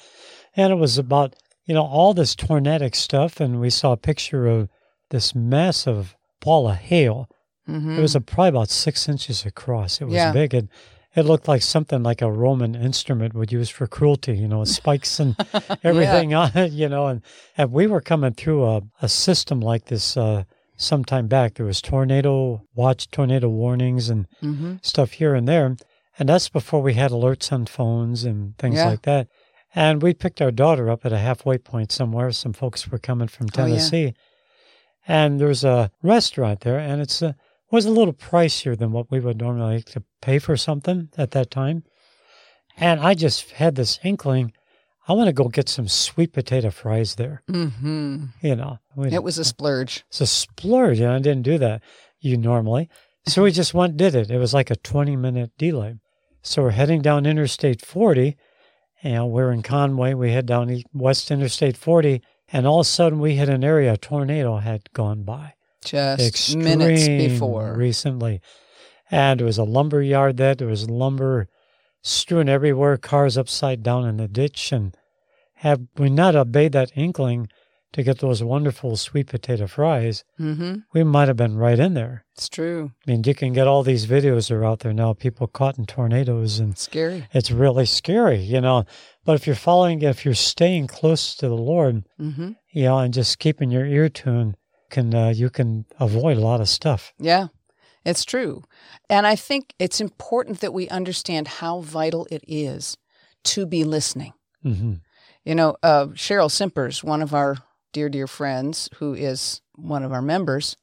And 0.55 0.71
it 0.73 0.77
was 0.77 0.99
about, 0.99 1.35
you 1.65 1.75
know, 1.75 1.85
all 1.87 2.13
this 2.13 2.35
tornadic 2.35 2.95
stuff. 2.95 3.41
And 3.41 3.59
we 3.61 3.71
saw 3.71 3.93
a 3.93 3.97
picture 3.97 4.47
of 4.47 4.69
this 5.11 5.35
massive 5.35 6.15
ball 6.41 6.69
of 6.69 6.77
hail. 6.77 7.27
Mhm. 7.69 7.99
It 7.99 8.01
was 8.01 8.15
a, 8.15 8.21
probably 8.21 8.49
about 8.49 8.71
six 8.71 9.09
inches 9.09 9.45
across. 9.45 10.01
It 10.01 10.07
was 10.07 10.15
Yeah. 10.15 10.33
big. 10.33 10.55
And 10.55 10.69
it 11.15 11.25
looked 11.25 11.49
like 11.49 11.63
something 11.63 12.03
like 12.03 12.23
a 12.23 12.31
Roman 12.31 12.75
instrument 12.75 13.35
would 13.35 13.51
use 13.53 13.69
for 13.69 13.87
cruelty, 13.87 14.37
you 14.37 14.49
know, 14.49 14.65
spikes 14.65 15.21
and 15.21 15.37
everything 15.85 16.33
on 16.35 16.57
it, 16.57 16.73
you 16.73 16.89
know. 16.89 17.09
And, 17.09 17.23
and 17.57 17.73
we 17.73 17.87
were 17.87 18.01
coming 18.01 18.33
through 18.35 18.65
a, 18.65 18.83
a 19.03 19.09
system 19.09 19.61
like 19.61 19.87
this 19.87 20.17
uh, 20.17 20.45
some 20.77 21.05
time 21.05 21.27
back. 21.27 21.55
There 21.55 21.67
was 21.67 21.83
tornado 21.83 22.63
watch, 22.75 23.11
tornado 23.11 23.49
warnings, 23.49 24.09
and 24.09 24.27
Mhm. 24.43 24.85
stuff 24.85 25.13
here 25.13 25.35
and 25.35 25.47
there. 25.49 25.77
And 26.19 26.29
that's 26.29 26.49
before 26.49 26.83
we 26.83 26.95
had 26.95 27.11
alerts 27.11 27.53
on 27.53 27.67
phones 27.67 28.25
and 28.25 28.57
things 28.59 28.77
Yeah. 28.77 28.87
like 28.89 29.03
that. 29.03 29.29
And 29.75 30.03
we 30.03 30.15
picked 30.15 30.41
our 30.41 30.51
daughter 30.51 30.89
up 30.89 31.05
at 31.05 31.13
a 31.13 31.19
halfway 31.19 31.59
point 31.59 31.93
somewhere. 31.93 32.31
Some 32.33 32.53
folks 32.55 32.89
were 32.89 32.99
coming 32.99 33.29
from 33.29 33.47
Oh, 33.47 33.51
yeah. 33.61 33.67
Tennessee. 33.67 34.15
And 35.07 35.41
there's 35.41 35.65
a 35.65 35.91
restaurant 36.03 36.61
there, 36.61 36.79
and 36.79 37.01
it's 37.01 37.23
a, 37.23 37.35
was 37.71 37.85
a 37.87 37.91
little 37.91 38.15
pricier 38.15 38.77
than 38.77 38.93
what 38.93 39.11
we 39.11 39.21
would 39.21 39.39
normally 39.39 39.77
like 39.77 39.85
to 39.87 40.03
pay 40.23 40.39
for 40.39 40.57
something 40.57 41.09
at 41.19 41.33
that 41.33 41.51
time. 41.51 41.85
And 42.77 43.01
I 43.01 43.15
just 43.15 43.51
had 43.53 43.75
this 43.75 43.99
inkling, 44.05 44.53
I 45.09 45.13
want 45.15 45.27
to 45.29 45.33
go 45.33 45.49
get 45.49 45.69
some 45.69 45.89
sweet 45.89 46.33
potato 46.33 46.71
fries 46.71 47.15
there. 47.17 47.43
Mhm. 47.49 48.29
You 48.43 48.57
know, 48.57 48.79
we- 48.95 49.13
It 49.13 49.23
was 49.23 49.39
a 49.39 49.45
splurge. 49.45 50.05
it's 50.09 50.21
a 50.21 50.27
splurge, 50.27 51.01
and 51.01 51.11
I 51.13 51.19
didn't 51.19 51.43
do 51.43 51.59
that 51.59 51.83
you 52.21 52.37
normally. 52.37 52.89
So 53.27 53.43
we 53.43 53.53
just 53.53 53.75
went 53.75 53.97
did 53.97 54.15
it. 54.15 54.31
It 54.31 54.39
was 54.39 54.55
like 54.55 54.71
a 54.71 54.77
20 54.77 55.17
minute 55.17 55.51
delay. 55.59 55.97
So 56.43 56.63
we're 56.63 56.71
heading 56.71 57.03
down 57.03 57.27
Interstate 57.27 57.85
40, 57.85 58.37
and 59.03 59.31
we're 59.31 59.53
in 59.53 59.63
Conway. 59.63 60.15
We 60.15 60.33
head 60.33 60.47
down 60.47 60.83
West 60.95 61.31
Interstate 61.31 61.77
40, 61.77 62.23
and 62.53 62.67
all 62.67 62.81
of 62.81 62.87
a 62.87 62.89
sudden 62.89 63.19
we 63.19 63.35
hit 63.37 63.49
an 63.49 63.65
area 63.65 63.95
a 63.95 63.97
tornado 63.97 64.57
had 64.59 64.93
gone 64.93 65.25
by. 65.25 65.55
Just 65.85 66.57
minutes 66.57 67.07
before. 67.09 67.75
recently. 67.77 68.41
And 69.11 69.41
it 69.41 69.45
was 69.45 69.59
a 69.59 69.65
lumber 69.65 70.03
yard 70.03 70.37
that 70.37 70.59
There 70.59 70.69
was 70.69 70.91
lumber 70.91 71.49
strewn 72.03 72.49
everywhere, 72.49 72.97
cars 72.97 73.39
upside 73.39 73.83
down 73.83 74.07
in 74.07 74.17
the 74.19 74.29
ditch. 74.29 74.71
And 74.73 74.95
had 75.55 75.89
we 75.97 76.11
not 76.11 76.37
obeyed 76.37 76.73
that 76.73 76.93
inkling 76.95 77.49
to 77.93 78.03
get 78.03 78.19
those 78.19 78.43
wonderful 78.45 78.97
sweet 78.99 79.29
potato 79.29 79.67
fries, 79.67 80.23
Mhm. 80.39 80.83
we 80.93 81.03
might 81.05 81.27
have 81.29 81.39
been 81.39 81.57
right 81.57 81.79
in 81.79 81.95
there. 81.95 82.27
It's 82.35 82.47
true. 82.49 82.93
I 83.07 83.11
mean, 83.11 83.23
you 83.25 83.35
can 83.35 83.55
get 83.55 83.67
all 83.67 83.83
these 83.83 84.05
videos 84.07 84.51
are 84.51 84.63
out 84.65 84.81
there 84.81 84.93
now, 84.93 85.15
people 85.15 85.47
caught 85.47 85.79
in 85.79 85.87
tornadoes, 85.87 86.59
and 86.59 86.77
Scary. 86.77 87.27
it's 87.33 87.51
really 87.51 87.87
scary, 87.87 88.41
you 88.43 88.61
know. 88.61 88.85
But 89.25 89.37
if 89.37 89.47
you're 89.47 89.57
following, 89.57 90.03
if 90.03 90.27
you're 90.27 90.35
staying 90.35 90.89
close 90.89 91.35
to 91.37 91.49
the 91.49 91.57
Lord, 91.57 92.05
Mhm. 92.21 92.57
you 92.73 92.83
know, 92.85 92.99
and 92.99 93.15
just 93.15 93.39
keeping 93.39 93.71
your 93.71 93.87
ear 93.87 94.11
tuned, 94.11 94.58
can 94.91 95.15
uh, 95.15 95.29
you 95.29 95.51
can 95.51 95.87
avoid 95.99 96.37
a 96.37 96.41
lot 96.41 96.61
of 96.61 96.69
stuff. 96.69 97.13
Yeah, 97.19 97.49
it's 98.05 98.25
true. 98.25 98.65
And 99.11 99.27
I 99.27 99.37
think 99.37 99.75
it's 99.79 100.01
important 100.01 100.61
that 100.61 100.73
we 100.73 100.89
understand 100.89 101.49
how 101.49 101.81
vital 101.81 102.27
it 102.31 102.45
is 102.47 102.97
to 103.45 103.67
be 103.67 103.85
listening. 103.85 104.33
hmm 104.63 104.95
You 105.45 105.55
know, 105.55 105.77
uh, 105.83 106.07
Sheryl 106.15 106.51
Simpers, 106.51 107.05
one 107.05 107.23
of 107.23 107.35
our 107.35 107.57
dear, 107.93 108.09
dear 108.09 108.27
friends, 108.27 108.89
who 108.97 109.15
is 109.15 109.61
one 109.75 110.03
of 110.03 110.13
our 110.13 110.23
members, 110.23 110.77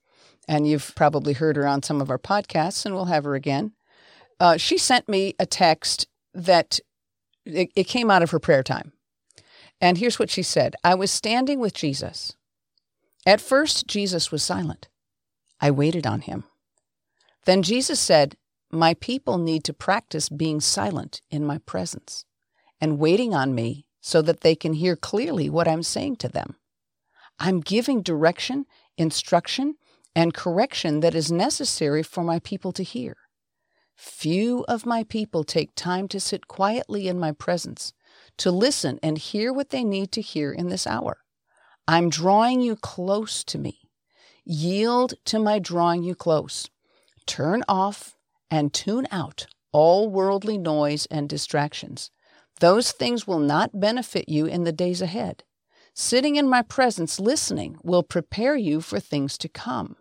and 0.47 0.67
you've 0.67 0.93
probably 0.95 1.33
heard 1.33 1.55
her 1.55 1.67
on 1.67 1.83
some 1.83 2.01
of 2.01 2.09
our 2.09 2.19
podcasts, 2.19 2.85
and 2.85 2.95
we'll 2.95 3.05
have 3.05 3.23
her 3.23 3.35
again. 3.35 3.73
Uh, 4.39 4.57
she 4.57 4.77
sent 4.77 5.07
me 5.07 5.33
a 5.39 5.45
text 5.45 6.07
that 6.33 6.79
it, 7.45 7.69
it 7.75 7.85
came 7.85 8.11
out 8.11 8.23
of 8.23 8.31
her 8.31 8.39
prayer 8.39 8.63
time. 8.63 8.91
And 9.81 9.97
here's 9.97 10.19
what 10.19 10.29
she 10.29 10.43
said 10.43 10.75
I 10.83 10.95
was 10.95 11.11
standing 11.11 11.59
with 11.59 11.73
Jesus. 11.73 12.35
At 13.25 13.41
first, 13.41 13.87
Jesus 13.87 14.31
was 14.31 14.43
silent. 14.43 14.87
I 15.59 15.71
waited 15.71 16.05
on 16.05 16.21
him. 16.21 16.43
Then 17.45 17.63
Jesus 17.63 17.99
said, 17.99 18.37
My 18.71 18.93
people 18.95 19.37
need 19.37 19.63
to 19.63 19.73
practice 19.73 20.29
being 20.29 20.59
silent 20.59 21.21
in 21.31 21.45
my 21.45 21.57
presence 21.59 22.25
and 22.79 22.99
waiting 22.99 23.33
on 23.33 23.55
me 23.55 23.85
so 24.01 24.21
that 24.21 24.41
they 24.41 24.55
can 24.55 24.73
hear 24.73 24.95
clearly 24.95 25.49
what 25.49 25.67
I'm 25.67 25.83
saying 25.83 26.17
to 26.17 26.29
them. 26.29 26.55
I'm 27.39 27.61
giving 27.61 28.01
direction, 28.01 28.65
instruction, 28.97 29.75
and 30.15 30.33
correction 30.33 30.99
that 30.99 31.15
is 31.15 31.31
necessary 31.31 32.03
for 32.03 32.23
my 32.23 32.39
people 32.39 32.71
to 32.73 32.83
hear. 32.83 33.17
Few 33.95 34.63
of 34.67 34.85
my 34.85 35.03
people 35.03 35.43
take 35.43 35.73
time 35.75 36.07
to 36.09 36.19
sit 36.19 36.47
quietly 36.47 37.07
in 37.07 37.19
my 37.19 37.31
presence, 37.31 37.93
to 38.37 38.51
listen 38.51 38.99
and 39.01 39.17
hear 39.17 39.51
what 39.51 39.69
they 39.69 39.83
need 39.83 40.11
to 40.13 40.21
hear 40.21 40.51
in 40.51 40.69
this 40.69 40.85
hour. 40.85 41.17
I'm 41.87 42.09
drawing 42.09 42.61
you 42.61 42.75
close 42.75 43.43
to 43.45 43.59
me. 43.59 43.89
Yield 44.43 45.13
to 45.25 45.39
my 45.39 45.59
drawing 45.59 46.03
you 46.03 46.15
close. 46.15 46.69
Turn 47.27 47.63
off 47.67 48.15
and 48.49 48.73
tune 48.73 49.07
out 49.11 49.45
all 49.71 50.09
worldly 50.09 50.57
noise 50.57 51.05
and 51.07 51.29
distractions. 51.29 52.09
Those 52.59 52.91
things 52.91 53.27
will 53.27 53.39
not 53.39 53.79
benefit 53.79 54.29
you 54.29 54.45
in 54.45 54.63
the 54.63 54.71
days 54.71 55.01
ahead. 55.01 55.43
Sitting 55.93 56.37
in 56.37 56.49
my 56.49 56.61
presence, 56.61 57.19
listening, 57.19 57.77
will 57.83 58.03
prepare 58.03 58.55
you 58.55 58.81
for 58.81 58.99
things 58.99 59.37
to 59.37 59.49
come. 59.49 59.95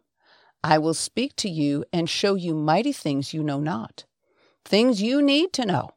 I 0.63 0.79
will 0.79 0.95
speak 0.95 1.37
to 1.37 1.51
you 1.51 1.85
and 1.93 2.09
show 2.09 2.35
you 2.35 2.55
mighty 2.55 2.93
things 2.93 3.35
you 3.35 3.43
know 3.43 3.61
not, 3.61 4.05
things 4.65 5.03
you 5.03 5.21
need 5.21 5.53
to 5.55 5.67
know. 5.67 5.91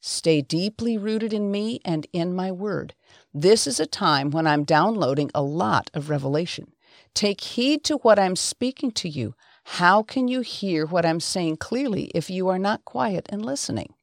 Stay 0.00 0.42
deeply 0.42 0.98
rooted 0.98 1.32
in 1.32 1.50
me 1.50 1.80
and 1.84 2.06
in 2.12 2.34
my 2.34 2.50
word. 2.50 2.94
This 3.32 3.68
is 3.68 3.78
a 3.78 3.86
time 3.86 4.32
when 4.32 4.48
I'm 4.48 4.64
downloading 4.64 5.30
a 5.32 5.42
lot 5.42 5.88
of 5.94 6.10
revelation. 6.10 6.72
Take 7.14 7.40
heed 7.40 7.84
to 7.84 7.98
what 7.98 8.18
I'm 8.18 8.34
speaking 8.34 8.90
to 8.92 9.08
you. 9.08 9.34
How 9.64 10.02
can 10.02 10.26
you 10.26 10.40
hear 10.40 10.84
what 10.84 11.06
I'm 11.06 11.20
saying 11.20 11.58
clearly 11.58 12.10
if 12.12 12.28
you 12.28 12.48
are 12.48 12.58
not 12.58 12.84
quiet 12.84 13.26
and 13.28 13.44
listening? 13.44 13.94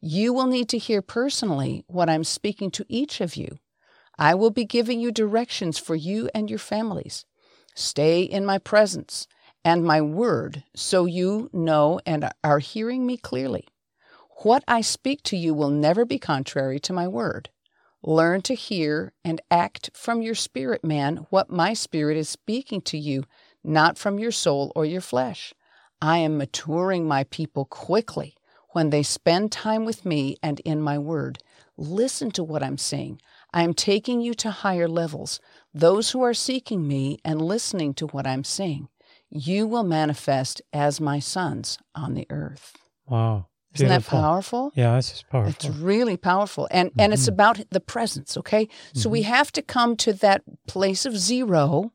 You 0.00 0.32
will 0.32 0.48
need 0.48 0.68
to 0.70 0.78
hear 0.78 1.02
personally 1.02 1.84
what 1.86 2.10
I'm 2.10 2.24
speaking 2.24 2.72
to 2.72 2.84
each 2.88 3.20
of 3.20 3.36
you. 3.36 3.58
I 4.18 4.34
will 4.34 4.50
be 4.50 4.64
giving 4.64 4.98
you 4.98 5.12
directions 5.12 5.78
for 5.78 5.94
you 5.94 6.28
and 6.34 6.50
your 6.50 6.58
families. 6.58 7.24
Stay 7.76 8.22
in 8.22 8.44
my 8.44 8.58
presence 8.58 9.28
and 9.64 9.84
my 9.84 10.00
word 10.00 10.64
so 10.74 11.06
you 11.06 11.48
know 11.52 12.00
and 12.04 12.28
are 12.42 12.58
hearing 12.58 13.06
me 13.06 13.18
clearly. 13.18 13.68
What 14.42 14.64
I 14.66 14.80
speak 14.80 15.22
to 15.24 15.36
you 15.36 15.54
will 15.54 15.70
never 15.70 16.04
be 16.04 16.18
contrary 16.18 16.80
to 16.80 16.92
my 16.92 17.06
word. 17.06 17.50
Learn 18.06 18.42
to 18.42 18.54
hear 18.54 19.14
and 19.24 19.40
act 19.50 19.88
from 19.94 20.20
your 20.20 20.34
spirit, 20.34 20.84
man, 20.84 21.26
what 21.30 21.48
my 21.48 21.72
spirit 21.72 22.18
is 22.18 22.28
speaking 22.28 22.82
to 22.82 22.98
you, 22.98 23.24
not 23.64 23.96
from 23.96 24.18
your 24.18 24.30
soul 24.30 24.72
or 24.76 24.84
your 24.84 25.00
flesh. 25.00 25.54
I 26.02 26.18
am 26.18 26.36
maturing 26.36 27.08
my 27.08 27.24
people 27.24 27.64
quickly 27.64 28.34
when 28.72 28.90
they 28.90 29.02
spend 29.02 29.52
time 29.52 29.86
with 29.86 30.04
me 30.04 30.36
and 30.42 30.60
in 30.60 30.82
my 30.82 30.98
word. 30.98 31.38
Listen 31.78 32.30
to 32.32 32.44
what 32.44 32.62
I'm 32.62 32.76
saying. 32.76 33.22
I 33.54 33.62
am 33.62 33.72
taking 33.72 34.20
you 34.20 34.34
to 34.34 34.50
higher 34.50 34.86
levels. 34.86 35.40
Those 35.72 36.10
who 36.10 36.22
are 36.22 36.34
seeking 36.34 36.86
me 36.86 37.16
and 37.24 37.40
listening 37.40 37.94
to 37.94 38.06
what 38.08 38.26
I'm 38.26 38.44
saying, 38.44 38.88
you 39.30 39.66
will 39.66 39.82
manifest 39.82 40.60
as 40.74 41.00
my 41.00 41.20
sons 41.20 41.78
on 41.94 42.12
the 42.12 42.26
earth. 42.28 42.76
Wow. 43.08 43.46
Isn't 43.74 43.88
that 43.88 44.06
powerful? 44.06 44.72
Yeah, 44.74 44.96
it's 44.96 45.12
is 45.12 45.22
powerful. 45.22 45.50
It's 45.50 45.68
really 45.78 46.16
powerful. 46.16 46.68
And 46.70 46.90
and 46.98 47.12
it's 47.12 47.28
about 47.28 47.60
the 47.70 47.80
presence, 47.80 48.36
okay? 48.36 48.68
So 48.94 49.10
we 49.10 49.22
have 49.22 49.50
to 49.52 49.62
come 49.62 49.96
to 49.96 50.12
that 50.14 50.42
place 50.66 51.04
of 51.04 51.16
zero 51.16 51.92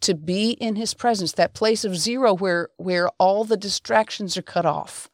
to 0.00 0.14
be 0.14 0.50
in 0.50 0.76
his 0.76 0.92
presence, 0.92 1.32
that 1.32 1.54
place 1.54 1.84
of 1.84 1.96
zero 1.96 2.34
where 2.34 2.68
where 2.76 3.08
all 3.18 3.44
the 3.44 3.56
distractions 3.56 4.36
are 4.36 4.42
cut 4.42 4.66
off. 4.66 5.08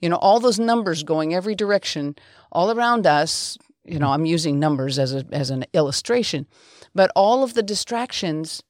You 0.00 0.08
know, 0.08 0.16
all 0.16 0.40
those 0.40 0.58
numbers 0.58 1.04
going 1.04 1.32
every 1.32 1.54
direction 1.54 2.16
all 2.50 2.72
around 2.72 3.06
us, 3.06 3.56
you 3.84 4.00
know, 4.00 4.10
I'm 4.10 4.26
using 4.26 4.58
numbers 4.58 4.98
as 4.98 5.14
a 5.14 5.24
as 5.32 5.50
an 5.50 5.64
illustration, 5.72 6.46
but 6.94 7.12
all 7.14 7.44
of 7.44 7.54
the 7.54 7.62
distractions 7.62 8.62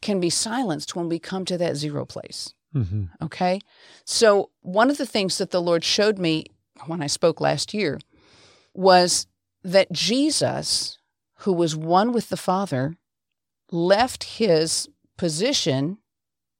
can 0.00 0.20
be 0.20 0.30
silenced 0.30 0.94
when 0.94 1.08
we 1.08 1.18
come 1.18 1.44
to 1.46 1.58
that 1.58 1.76
zero 1.76 2.04
place. 2.04 2.54
Hmm 2.74 3.04
Okay. 3.22 3.60
So, 4.04 4.50
one 4.60 4.90
of 4.90 4.98
the 4.98 5.06
things 5.06 5.38
that 5.38 5.50
the 5.50 5.62
Lord 5.62 5.84
showed 5.84 6.18
me 6.18 6.44
when 6.86 7.00
I 7.00 7.06
spoke 7.06 7.40
last 7.40 7.72
year 7.72 7.98
was 8.74 9.26
that 9.62 9.92
Jesus, 9.92 10.98
who 11.38 11.52
was 11.52 11.76
one 11.76 12.12
with 12.12 12.28
the 12.28 12.36
Father, 12.36 12.96
left 13.70 14.24
his 14.24 14.88
position 15.16 15.98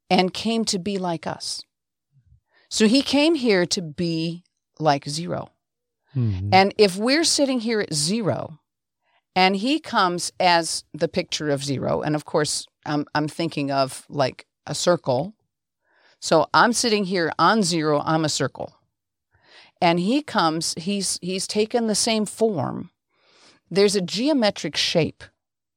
and 0.09 0.33
came 0.33 0.65
to 0.67 0.79
be 0.79 0.97
like 0.97 1.27
us. 1.27 1.63
So, 2.71 2.87
he 2.87 3.03
came 3.03 3.35
here 3.35 3.67
to 3.67 3.83
be 3.83 4.45
like 4.79 5.09
zero. 5.09 5.51
hmm 6.15 6.51
And 6.53 6.73
if 6.79 6.97
we're 6.97 7.25
sitting 7.25 7.61
here 7.61 7.81
at 7.81 7.93
zero 7.93 8.61
and 9.37 9.57
he 9.57 9.81
comes 9.81 10.33
as 10.39 10.85
the 10.93 11.09
picture 11.09 11.51
of 11.51 11.65
zero, 11.65 12.01
and 12.03 12.15
of 12.15 12.25
course, 12.25 12.67
I'm, 12.87 13.05
I'm 13.15 13.27
thinking 13.29 13.71
of 13.73 14.07
like 14.09 14.47
a 14.67 14.75
circle. 14.75 15.35
So 16.25 16.49
I'm 16.55 16.73
sitting 16.73 17.05
here 17.05 17.31
on 17.39 17.63
zero, 17.63 18.01
I'm 18.03 18.25
a 18.25 18.31
circle. 18.31 18.75
And 19.83 20.01
he 20.01 20.23
comes, 20.23 20.73
he's, 20.79 21.19
he's 21.21 21.47
taken 21.47 21.87
the 21.87 21.95
same 21.95 22.25
form. 22.25 22.89
There's 23.71 23.95
a 23.95 24.01
geometric 24.01 24.75
shape 24.75 25.23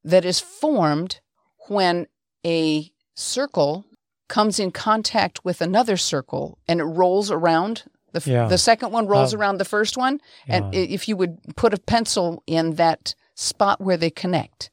that 0.05 0.23
is 0.23 0.39
formed 0.39 1.19
when 1.67 2.07
a 2.45 2.89
circle 3.13 3.83
comes 4.29 4.57
in 4.57 4.71
contact 4.71 5.43
with 5.43 5.59
another 5.59 5.97
circle 5.97 6.59
and 6.65 6.79
it 6.79 6.85
rolls 6.85 7.29
around. 7.29 7.83
The, 8.13 8.19
f- 8.19 8.27
Yeah. 8.27 8.47
the 8.47 8.57
second 8.57 8.93
one 8.93 9.05
rolls 9.05 9.33
Um, 9.33 9.41
around 9.41 9.57
the 9.57 9.65
first 9.65 9.97
one. 9.97 10.21
And 10.47 10.73
yeah. 10.73 10.79
if 10.79 11.09
you 11.09 11.17
would 11.17 11.39
put 11.57 11.73
a 11.73 11.77
pencil 11.77 12.41
in 12.47 12.75
that 12.75 13.15
spot 13.35 13.81
where 13.81 13.97
they 13.97 14.09
connect, 14.11 14.71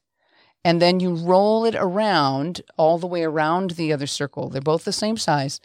and 0.65 0.81
then 0.81 0.99
you 0.99 1.15
roll 1.15 1.65
it 1.65 1.75
around 1.75 2.63
all 2.77 2.99
the 2.99 3.07
way 3.07 3.23
around 3.23 3.73
the 3.73 3.93
other 3.93 4.07
circle, 4.07 4.49
they're 4.49 4.63
both 4.63 4.85
the 4.85 4.93
same 4.93 5.17
size, 5.17 5.61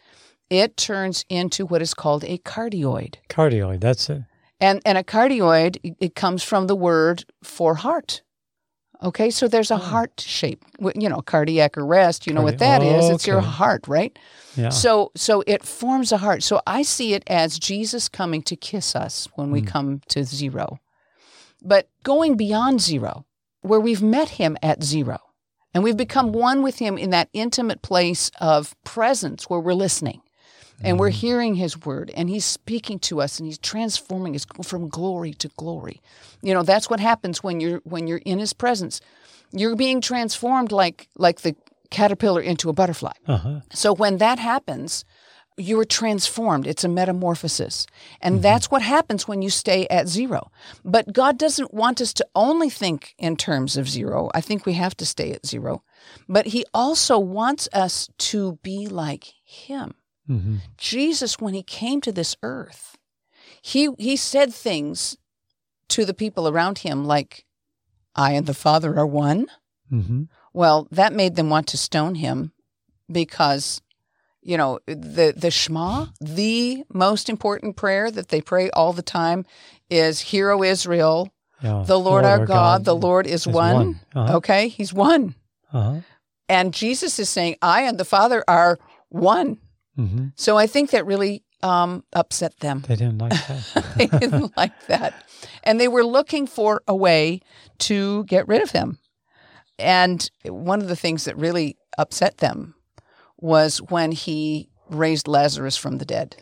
it 0.50 0.77
turns 0.77 1.25
into 1.29 1.65
what 1.65 1.82
is 1.82 1.94
called 1.94 2.24
a 2.24 2.38
cardioid. 2.39 3.15
Cardioid, 3.29 3.79
that's 3.79 4.10
it. 4.10 4.24
And, 4.60 4.82
and 4.86 4.98
a 4.98 5.03
cardioid, 5.03 5.96
it- 6.00 6.15
comes 6.15 6.44
from 6.44 6.68
the 6.68 6.75
word 6.75 7.24
for 7.44 7.75
heart. 7.75 8.22
Okay, 9.01 9.29
so 9.29 9.48
there's 9.48 9.72
a 9.72 9.75
oh. 9.75 9.77
heart 9.77 10.20
shape. 10.20 10.65
You 10.96 11.08
know, 11.08 11.22
cardiac 11.22 11.77
arrest, 11.77 12.27
you 12.27 12.34
know 12.34 12.41
what 12.41 12.58
that 12.58 12.82
Cardi- 12.82 12.96
is. 12.96 13.10
It's 13.10 13.27
your 13.27 13.39
heart, 13.39 13.88
right? 13.88 14.18
Yeah. 14.58 14.70
So 14.70 15.12
so 15.15 15.41
it 15.48 15.63
forms 15.63 16.12
a 16.12 16.18
heart. 16.18 16.44
So 16.44 16.62
I 16.68 16.82
see 16.82 17.13
it 17.13 17.24
as 17.27 17.58
Jesus 17.58 18.10
coming 18.10 18.41
to 18.41 18.58
kiss 18.58 18.98
us 18.98 19.29
when 19.36 19.51
we 19.51 19.62
hmm. 19.62 19.68
come 19.68 20.01
to 20.10 20.25
zero. 20.25 20.79
But 21.62 21.89
going 22.03 22.36
beyond 22.36 22.82
zero, 22.82 23.25
where 23.62 23.80
we've 23.80 24.01
met 24.01 24.30
him 24.30 24.58
at 24.62 24.84
zero, 24.84 25.20
and 25.74 25.84
we've 25.84 25.98
become 25.98 26.32
one 26.32 26.63
with 26.63 26.80
him 26.80 26.98
in 26.98 27.10
that 27.12 27.29
intimate 27.33 27.81
place 27.81 28.31
of 28.40 28.75
presence 28.83 29.50
where 29.50 29.60
we're 29.60 29.74
listening 29.74 30.22
and 30.81 31.00
we're 31.00 31.10
hearing 31.10 31.55
his 31.55 31.83
word 31.86 32.12
and 32.16 32.29
he's 32.29 32.46
speaking 32.46 33.00
to 33.00 33.22
us 33.22 33.40
and 33.40 33.46
he's 33.46 33.57
transforming 33.57 34.36
us 34.36 34.46
from 34.64 34.90
glory 34.90 35.33
to 35.33 35.50
glory. 35.57 36.01
You 36.42 36.53
know, 36.53 36.64
that's 36.64 36.90
what 36.90 37.00
happens 37.00 37.44
when 37.44 37.60
you're 37.60 37.79
when 37.83 38.07
you're 38.07 38.22
in 38.25 38.40
his 38.40 38.53
presence. 38.53 39.01
You're 39.51 39.75
being 39.75 40.01
transformed 40.01 40.72
like 40.72 41.07
like 41.18 41.42
the 41.42 41.55
caterpillar 41.90 42.42
into 42.42 42.70
a 42.70 42.74
butterfly. 42.74 43.14
Uh-huh. 43.27 43.62
So 43.74 43.94
when 43.94 44.18
that 44.18 44.40
happens, 44.40 45.05
you 45.59 45.79
are 45.79 45.85
transformed. 45.85 46.65
It's 46.65 46.83
a 46.83 46.87
metamorphosis. 46.87 47.85
And 48.22 48.41
that's 48.41 48.72
what 48.72 48.81
happens 48.81 49.27
when 49.27 49.41
you 49.41 49.50
stay 49.50 49.85
at 49.87 50.07
zero. 50.07 50.51
But 50.83 51.13
God 51.13 51.37
doesn't 51.37 51.74
want 51.74 52.01
us 52.01 52.13
to 52.13 52.27
only 52.33 52.69
think 52.69 53.13
in 53.17 53.35
terms 53.35 53.77
of 53.77 53.89
zero. 53.89 54.29
I 54.33 54.41
think 54.41 54.65
we 54.65 54.74
have 54.74 54.95
to 54.98 55.05
stay 55.05 55.31
at 55.31 55.45
zero. 55.45 55.83
But 56.27 56.48
He 56.48 56.65
also 56.74 57.19
wants 57.19 57.67
us 57.74 58.09
to 58.29 58.57
be 58.63 58.87
like 58.87 59.33
Him. 59.43 59.93
hmm 60.25 60.57
Jesus, 60.77 61.39
when 61.39 61.53
He 61.53 61.63
came 61.63 62.01
to 62.01 62.11
this 62.11 62.35
earth, 62.41 62.98
He, 63.61 63.89
he 63.98 64.15
said 64.15 64.53
things 64.53 65.17
to 65.89 66.05
the 66.05 66.13
people 66.13 66.48
around 66.48 66.79
Him 66.79 67.05
like, 67.05 67.45
I 68.15 68.31
and 68.33 68.45
the 68.45 68.53
Father 68.53 68.98
are 68.98 69.07
one. 69.07 69.48
hmm 69.89 70.24
Well, 70.53 70.87
that 70.91 71.13
made 71.13 71.35
them 71.35 71.50
want 71.50 71.67
to 71.67 71.77
stone 71.77 72.15
him 72.15 72.51
because, 73.11 73.81
you 74.50 74.57
know, 74.57 74.79
the 74.88 75.31
the 75.38 75.51
Shema, 75.51 76.07
the 76.20 76.83
most 76.92 77.29
important 77.29 77.75
prayer 77.75 78.09
that 78.09 78.29
they 78.29 78.42
pray 78.42 78.72
all 78.72 78.94
the 78.94 79.03
time 79.03 79.46
is 79.92 80.20
"Hear, 80.31 80.50
O 80.50 80.64
Israel, 80.64 81.31
Yeah. 81.62 81.83
the 81.85 82.00
Lord, 82.00 82.25
our 82.25 82.46
God, 82.48 82.83
the 82.83 82.96
Lord 82.96 83.27
is, 83.27 83.46
is 83.46 83.53
one." 83.53 83.74
one. 83.75 84.00
Uh-huh. 84.16 84.38
Okay, 84.38 84.68
He's 84.70 84.92
one, 84.92 85.35
Uh-huh. 85.72 86.00
and 86.48 86.74
Jesus 86.74 87.20
is 87.20 87.29
saying, 87.29 87.57
"I 87.62 87.83
and 87.83 88.00
the 88.00 88.05
Father 88.05 88.44
are 88.48 88.79
one." 89.09 89.59
hmm 89.96 90.29
So 90.35 90.57
I 90.57 90.66
think 90.66 90.90
that 90.92 91.05
really 91.05 91.44
um, 91.62 92.03
upset 92.14 92.53
them. 92.59 92.83
They 92.88 92.96
didn't 92.96 93.20
like 93.20 93.33
that. 93.48 93.64
they 93.98 94.07
didn't 94.07 94.53
like 94.62 94.88
that. 94.88 95.14
And 95.64 95.79
they 95.79 95.88
were 95.90 96.05
looking 96.05 96.48
for 96.48 96.81
a 96.88 96.96
way 96.96 97.42
to 97.90 98.24
get 98.24 98.48
rid 98.48 98.64
of 98.64 98.72
him. 98.72 98.98
And 99.77 100.20
one 100.46 100.81
of 100.81 100.88
the 100.88 100.96
things 100.96 101.25
that 101.25 101.38
really 101.38 101.77
upset 101.98 102.38
them 102.38 102.75
was 103.42 103.78
when 103.90 104.12
he 104.12 104.70
raised 104.90 105.28
Lazarus 105.28 105.78
from 105.78 105.98
the 105.98 106.06
dead. 106.06 106.36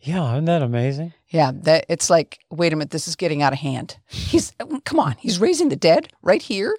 yeah, 0.00 0.32
isn't 0.32 0.46
that 0.46 0.62
amazing? 0.62 1.12
Yeah, 1.28 1.52
that 1.62 1.86
it's 1.88 2.10
like, 2.10 2.38
wait 2.50 2.72
a 2.72 2.76
minute, 2.76 2.90
this 2.90 3.08
is 3.08 3.16
getting 3.16 3.42
out 3.42 3.52
of 3.52 3.58
hand. 3.60 3.96
He's 4.08 4.52
come 4.84 4.98
on, 5.00 5.16
he's 5.18 5.38
raising 5.38 5.68
the 5.68 5.76
dead 5.76 6.08
right 6.22 6.42
here, 6.42 6.76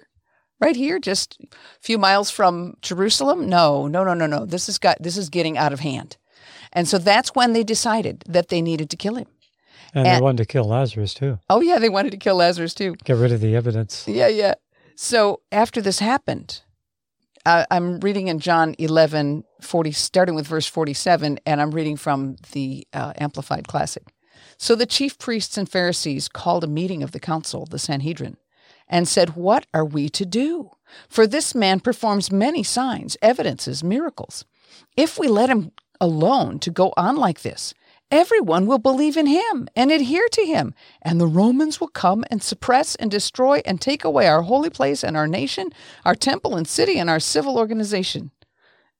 right 0.60 0.76
here, 0.76 0.98
just 0.98 1.38
a 1.40 1.56
few 1.80 1.98
miles 1.98 2.30
from 2.30 2.74
Jerusalem. 2.82 3.48
No, 3.48 3.86
no, 3.88 4.04
no, 4.04 4.14
no, 4.14 4.26
no. 4.26 4.44
This 4.46 4.66
has 4.66 4.78
got 4.78 4.98
this 5.00 5.16
is 5.16 5.28
getting 5.28 5.56
out 5.58 5.72
of 5.72 5.80
hand, 5.80 6.16
and 6.72 6.86
so 6.86 6.98
that's 6.98 7.34
when 7.34 7.52
they 7.52 7.64
decided 7.64 8.22
that 8.28 8.48
they 8.48 8.62
needed 8.62 8.90
to 8.90 8.96
kill 8.96 9.16
him. 9.16 9.26
And, 9.94 10.06
they 10.06 10.20
wanted 10.20 10.38
to 10.38 10.46
kill 10.46 10.64
Lazarus 10.64 11.14
too. 11.14 11.38
Oh 11.48 11.60
yeah, 11.60 11.78
they 11.78 11.88
wanted 11.88 12.10
to 12.10 12.16
kill 12.18 12.36
Lazarus 12.36 12.74
too. 12.74 12.96
Get 13.04 13.16
rid 13.16 13.32
of 13.32 13.40
the 13.40 13.54
evidence. 13.56 14.04
Yeah, 14.08 14.28
yeah. 14.28 14.54
So 14.96 15.40
after 15.50 15.80
this 15.80 15.98
happened, 16.00 16.62
uh, 17.46 17.64
I'm 17.70 18.00
reading 18.00 18.28
in 18.28 18.38
John 18.38 18.74
11, 18.78 19.44
40, 19.60 19.92
starting 19.92 20.34
with 20.34 20.46
verse 20.46 20.66
47, 20.66 21.38
and 21.44 21.60
I'm 21.60 21.72
reading 21.72 21.96
from 21.96 22.36
the 22.52 22.86
uh, 22.92 23.12
Amplified 23.18 23.68
Classic. 23.68 24.02
So 24.56 24.74
the 24.74 24.86
chief 24.86 25.18
priests 25.18 25.58
and 25.58 25.68
Pharisees 25.68 26.28
called 26.28 26.64
a 26.64 26.68
meeting 26.68 27.02
of 27.02 27.12
the 27.12 27.20
council, 27.20 27.66
the 27.66 27.78
Sanhedrin, 27.78 28.36
and 28.88 29.06
said, 29.08 29.36
What 29.36 29.66
are 29.74 29.84
we 29.84 30.08
to 30.10 30.24
do? 30.24 30.70
For 31.08 31.26
this 31.26 31.54
man 31.54 31.80
performs 31.80 32.32
many 32.32 32.62
signs, 32.62 33.16
evidences, 33.20 33.84
miracles. 33.84 34.44
If 34.96 35.18
we 35.18 35.28
let 35.28 35.50
him 35.50 35.72
alone 36.00 36.58
to 36.60 36.70
go 36.70 36.92
on 36.96 37.16
like 37.16 37.42
this, 37.42 37.74
everyone 38.10 38.66
will 38.66 38.78
believe 38.78 39.16
in 39.16 39.26
him 39.26 39.68
and 39.74 39.90
adhere 39.90 40.28
to 40.32 40.42
him, 40.46 40.74
and 41.02 41.20
the 41.20 41.26
Romans 41.26 41.80
will 41.80 41.88
come 41.88 42.24
and 42.30 42.42
suppress 42.42 42.94
and 42.96 43.10
destroy 43.10 43.60
and 43.64 43.80
take 43.80 44.04
away 44.04 44.26
our 44.26 44.42
holy 44.42 44.70
place 44.70 45.02
and 45.04 45.16
our 45.16 45.26
nation, 45.26 45.70
our 46.04 46.14
temple 46.14 46.56
and 46.56 46.66
city, 46.68 46.98
and 46.98 47.08
our 47.10 47.20
civil 47.20 47.56
organization. 47.58 48.30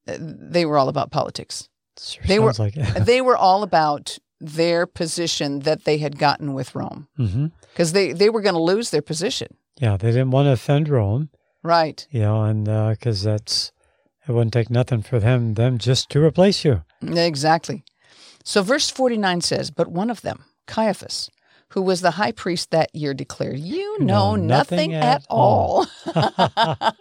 Uh, 0.09 0.17
They 0.19 0.65
were 0.67 0.79
all 0.79 0.89
about 0.89 1.11
politics. 1.11 1.69
Sure 2.01 2.23
They 2.27 2.39
were- 2.39 2.53
like 2.59 2.75
they 3.07 3.21
were 3.21 3.37
all 3.37 3.63
about 3.63 4.19
their 4.41 4.85
position 4.87 5.61
that 5.61 5.85
they 5.85 5.99
had 5.99 6.19
gotten 6.19 6.53
with 6.55 6.75
Rome 6.75 7.09
because 7.73 7.93
they, 7.93 8.13
they 8.13 8.29
were 8.29 8.43
going 8.43 8.55
to 8.57 8.61
lose 8.61 8.91
their 8.91 9.01
position. 9.01 9.57
Yeah, 9.81 9.97
they 9.97 10.09
didn't 10.11 10.33
want 10.33 10.47
to 10.47 10.53
offend 10.53 10.89
Rome, 10.89 11.31
Right. 11.63 12.07
you 12.11 12.21
know, 12.21 12.43
and 12.43 12.65
because 12.91 13.23
that's 13.23 13.73
it 14.29 14.33
wouldn't 14.33 14.53
take 14.53 14.71
nothing 14.71 15.03
for 15.03 15.19
them 15.21 15.55
them 15.55 15.79
just 15.79 16.11
to 16.11 16.23
replace 16.23 16.65
you. 16.65 16.83
Exactly. 17.03 17.85
So 18.45 18.63
verse 18.63 18.91
49 18.91 19.41
says, 19.41 19.71
But 19.71 19.89
one 19.89 20.11
of 20.11 20.21
them, 20.21 20.45
Caiaphas, 20.67 21.31
who 21.71 21.83
was 21.83 22.03
the 22.03 22.13
high 22.13 22.33
priest 22.33 22.71
that 22.71 22.95
year, 22.95 23.15
declared, 23.15 23.59
You 23.59 23.99
know, 24.01 24.37
nothing, 24.37 24.91
nothing 24.91 24.95
at 24.95 25.23
at 25.23 25.27
all. 25.31 25.87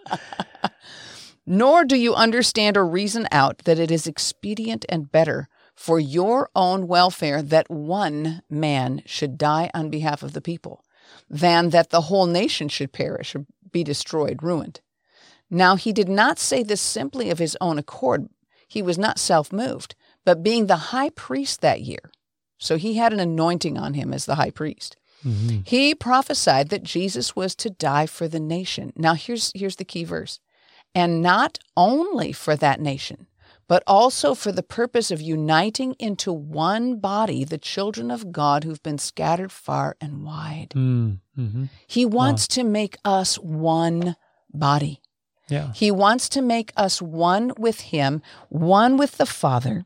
Nor 1.46 1.84
do 1.84 1.96
you 1.96 2.14
understand 2.14 2.76
or 2.76 2.86
reason 2.86 3.28
out 3.30 3.58
that 3.58 3.78
it 3.78 3.90
is 3.90 4.06
expedient 4.06 4.86
and 4.88 5.12
better 5.12 5.48
for 5.74 6.00
your 6.00 6.48
own 6.56 6.86
welfare 6.86 7.42
that 7.42 7.70
one 7.70 8.40
man 8.48 9.02
should 9.04 9.36
die 9.36 9.70
on 9.74 9.90
behalf 9.90 10.22
of 10.22 10.32
the 10.32 10.40
people, 10.40 10.84
than 11.28 11.70
that 11.70 11.90
the 11.90 12.02
whole 12.02 12.26
nation 12.26 12.68
should 12.68 12.92
perish 12.92 13.34
or 13.34 13.44
be 13.70 13.84
destroyed, 13.84 14.42
ruined. 14.42 14.80
Now, 15.50 15.76
he 15.76 15.92
did 15.92 16.08
not 16.08 16.38
say 16.38 16.62
this 16.62 16.80
simply 16.80 17.28
of 17.28 17.38
his 17.38 17.56
own 17.60 17.78
accord. 17.78 18.28
He 18.66 18.80
was 18.80 18.96
not 18.96 19.18
self 19.18 19.52
moved, 19.52 19.94
but 20.24 20.42
being 20.42 20.66
the 20.66 20.76
high 20.76 21.10
priest 21.10 21.60
that 21.60 21.80
year. 21.82 22.10
So 22.58 22.76
he 22.76 22.94
had 22.94 23.12
an 23.12 23.20
anointing 23.20 23.76
on 23.78 23.94
him 23.94 24.12
as 24.12 24.24
the 24.24 24.36
high 24.36 24.50
priest. 24.50 24.96
hmm 25.22 25.58
He 25.64 25.94
prophesied 25.94 26.68
that 26.70 26.82
Jesus 26.82 27.36
was 27.36 27.54
to 27.56 27.70
die 27.70 28.06
for 28.06 28.28
the 28.28 28.40
nation. 28.40 28.92
Now, 28.96 29.14
here's, 29.14 29.52
here's 29.54 29.76
the 29.76 29.84
key 29.84 30.04
verse. 30.04 30.40
And 30.94 31.20
not 31.20 31.58
only 31.76 32.32
for 32.32 32.56
that 32.56 32.80
nation, 32.80 33.26
but 33.66 33.82
also 33.86 34.34
for 34.34 34.52
the 34.52 34.62
purpose 34.62 35.10
of 35.10 35.20
uniting 35.20 35.94
into 35.98 36.32
one 36.32 36.96
body 36.96 37.44
the 37.44 37.58
children 37.58 38.10
of 38.10 38.30
God 38.30 38.64
who've 38.64 38.82
been 38.82 38.98
scattered 38.98 39.50
far 39.50 39.96
and 40.00 40.24
wide. 40.24 40.72
Mm-hmm. 40.74 41.64
He 41.86 42.04
wants 42.04 42.46
to 42.48 42.64
make 42.64 42.96
us 43.04 43.36
one 43.36 44.16
body. 44.52 45.00
Yeah. 45.48 45.72
He 45.72 45.90
wants 45.90 46.28
to 46.30 46.42
make 46.42 46.72
us 46.76 47.02
one 47.02 47.52
with 47.58 47.80
Him, 47.80 48.22
one 48.48 48.96
with 48.96 49.18
the 49.18 49.26
Father. 49.26 49.84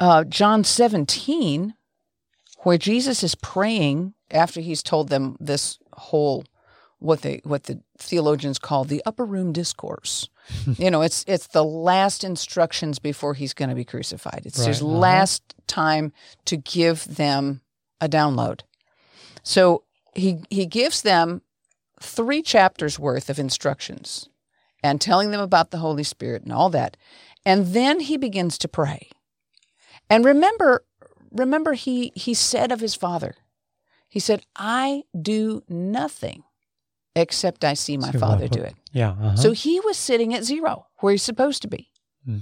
Uh, 0.00 0.24
John 0.24 0.64
17, 0.64 1.74
where 2.60 2.78
Jesus 2.78 3.22
is 3.22 3.34
praying 3.34 4.14
after 4.30 4.60
he's 4.60 4.82
told 4.82 5.10
them 5.10 5.36
this 5.38 5.78
whole 5.92 6.44
what 6.98 7.22
they 7.22 7.40
what 7.44 7.64
the 7.64 7.80
theologians 7.98 8.58
call 8.58 8.84
the 8.84 9.02
upper 9.04 9.24
room 9.24 9.52
discourse. 9.52 10.28
you 10.78 10.90
know, 10.90 11.02
it's 11.02 11.24
it's 11.28 11.48
the 11.48 11.64
last 11.64 12.24
instructions 12.24 12.98
before 12.98 13.34
he's 13.34 13.54
going 13.54 13.68
to 13.68 13.74
be 13.74 13.84
crucified. 13.84 14.42
It's 14.44 14.64
his 14.64 14.82
uh-huh. 14.82 14.90
last 14.90 15.54
time 15.66 16.12
to 16.46 16.56
give 16.56 17.04
them 17.04 17.60
a 18.00 18.08
download. 18.08 18.60
So 19.42 19.84
he 20.14 20.42
he 20.50 20.66
gives 20.66 21.02
them 21.02 21.42
three 22.00 22.42
chapters 22.42 22.98
worth 22.98 23.28
of 23.28 23.38
instructions 23.38 24.28
and 24.82 25.00
telling 25.00 25.30
them 25.30 25.40
about 25.40 25.70
the 25.70 25.78
Holy 25.78 26.04
Spirit 26.04 26.42
and 26.42 26.52
all 26.52 26.70
that. 26.70 26.96
And 27.44 27.68
then 27.68 28.00
he 28.00 28.16
begins 28.16 28.58
to 28.58 28.68
pray. 28.68 29.10
And 30.10 30.24
remember, 30.24 30.84
remember 31.30 31.72
he 31.74 32.12
he 32.14 32.34
said 32.34 32.72
of 32.72 32.80
his 32.80 32.94
father, 32.94 33.36
he 34.08 34.18
said, 34.20 34.44
I 34.56 35.04
do 35.20 35.62
nothing 35.68 36.42
except 37.14 37.64
I 37.64 37.74
see 37.74 37.96
my 37.96 38.10
See 38.10 38.18
father 38.18 38.48
do 38.48 38.60
it. 38.62 38.74
Yeah. 38.92 39.10
Uh-huh. 39.10 39.36
So 39.36 39.52
he 39.52 39.80
was 39.80 39.96
sitting 39.96 40.34
at 40.34 40.44
zero 40.44 40.86
where 40.98 41.12
he's 41.12 41.22
supposed 41.22 41.62
to 41.62 41.68
be. 41.68 41.90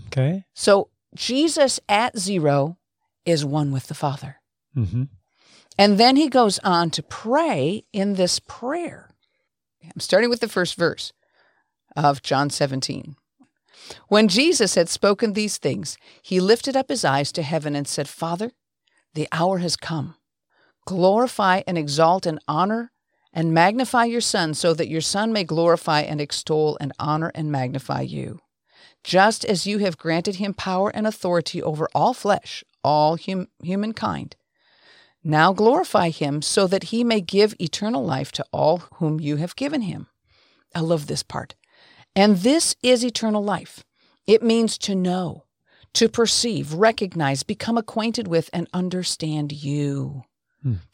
okay. 0.06 0.44
So 0.54 0.88
Jesus 1.14 1.78
at 1.88 2.18
zero 2.18 2.78
is 3.24 3.44
one 3.44 3.72
with 3.72 3.88
the 3.88 3.94
Father. 3.94 4.36
Mm-hmm. 4.76 5.04
And 5.78 5.98
then 5.98 6.16
he 6.16 6.28
goes 6.28 6.58
on 6.60 6.90
to 6.90 7.02
pray 7.02 7.84
in 7.92 8.14
this 8.14 8.40
prayer. 8.40 9.10
I'm 9.84 10.00
starting 10.00 10.28
with 10.30 10.40
the 10.40 10.48
first 10.48 10.74
verse 10.76 11.12
of 11.96 12.22
John 12.22 12.50
17. 12.50 13.16
When 14.08 14.28
Jesus 14.28 14.74
had 14.74 14.88
spoken 14.88 15.32
these 15.32 15.58
things, 15.58 15.96
he 16.22 16.40
lifted 16.40 16.76
up 16.76 16.88
his 16.88 17.04
eyes 17.04 17.32
to 17.32 17.42
heaven 17.42 17.74
and 17.74 17.86
said, 17.86 18.08
Father, 18.08 18.52
the 19.14 19.28
hour 19.32 19.58
has 19.58 19.76
come. 19.76 20.14
Glorify 20.86 21.62
and 21.66 21.76
exalt 21.76 22.26
and 22.26 22.38
honor 22.48 22.92
and 23.32 23.52
magnify 23.52 24.04
your 24.04 24.20
Son, 24.20 24.54
so 24.54 24.72
that 24.74 24.88
your 24.88 25.00
Son 25.00 25.32
may 25.32 25.44
glorify 25.44 26.00
and 26.00 26.20
extol 26.20 26.78
and 26.80 26.92
honor 26.98 27.30
and 27.34 27.52
magnify 27.52 28.00
you. 28.00 28.40
Just 29.04 29.44
as 29.44 29.66
you 29.66 29.78
have 29.78 29.98
granted 29.98 30.36
him 30.36 30.54
power 30.54 30.90
and 30.90 31.06
authority 31.06 31.62
over 31.62 31.88
all 31.94 32.14
flesh, 32.14 32.64
all 32.82 33.16
hum- 33.16 33.48
humankind. 33.62 34.34
Now 35.22 35.52
glorify 35.52 36.10
him 36.10 36.42
so 36.42 36.66
that 36.66 36.84
he 36.84 37.04
may 37.04 37.20
give 37.20 37.54
eternal 37.60 38.04
life 38.04 38.32
to 38.32 38.44
all 38.52 38.78
whom 38.94 39.20
you 39.20 39.36
have 39.36 39.56
given 39.56 39.82
him. 39.82 40.06
I 40.74 40.80
love 40.80 41.06
this 41.06 41.22
part. 41.22 41.54
And 42.18 42.38
this 42.38 42.74
is 42.82 43.04
eternal 43.04 43.44
life. 43.44 43.84
It 44.26 44.42
means 44.42 44.76
to 44.78 44.96
know, 44.96 45.44
to 45.92 46.08
perceive, 46.08 46.74
recognize, 46.74 47.44
become 47.44 47.78
acquainted 47.78 48.26
with, 48.26 48.50
and 48.52 48.66
understand 48.72 49.52
you, 49.52 50.24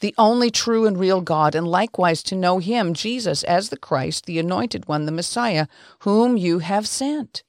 the 0.00 0.14
only 0.18 0.50
true 0.50 0.84
and 0.86 0.98
real 0.98 1.22
God, 1.22 1.54
and 1.54 1.66
likewise 1.66 2.22
to 2.24 2.36
know 2.36 2.58
him, 2.58 2.92
Jesus, 2.92 3.42
as 3.44 3.70
the 3.70 3.78
Christ, 3.78 4.26
the 4.26 4.38
anointed 4.38 4.86
one, 4.86 5.06
the 5.06 5.12
Messiah, 5.12 5.66
whom 6.00 6.36
you 6.36 6.58
have 6.58 6.86
sent. 6.86 7.42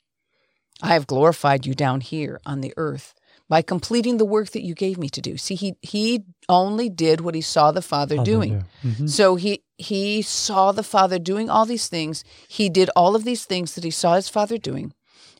I 0.81 0.93
have 0.93 1.05
glorified 1.05 1.65
you 1.65 1.75
down 1.75 1.99
here 1.99 2.39
on 2.45 2.61
the 2.61 2.73
earth 2.77 3.13
by 3.49 3.61
completing 3.61 4.17
the 4.17 4.25
work 4.25 4.51
that 4.51 4.63
you 4.63 4.73
gave 4.73 4.97
me 4.97 5.09
to 5.09 5.21
do. 5.21 5.35
See, 5.35 5.55
he 5.55 5.75
he 5.81 6.23
only 6.47 6.89
did 6.89 7.19
what 7.19 7.35
he 7.35 7.41
saw 7.41 7.71
the 7.73 7.81
Father 7.81 8.23
doing. 8.23 8.63
Mm-hmm. 8.83 9.07
So 9.07 9.35
he 9.35 9.64
he 9.77 10.21
saw 10.21 10.71
the 10.71 10.83
Father 10.83 11.19
doing 11.19 11.49
all 11.49 11.65
these 11.65 11.87
things. 11.87 12.23
He 12.47 12.69
did 12.69 12.89
all 12.95 13.15
of 13.15 13.23
these 13.23 13.45
things 13.45 13.75
that 13.75 13.83
he 13.83 13.91
saw 13.91 14.15
his 14.15 14.29
Father 14.29 14.57
doing. 14.57 14.93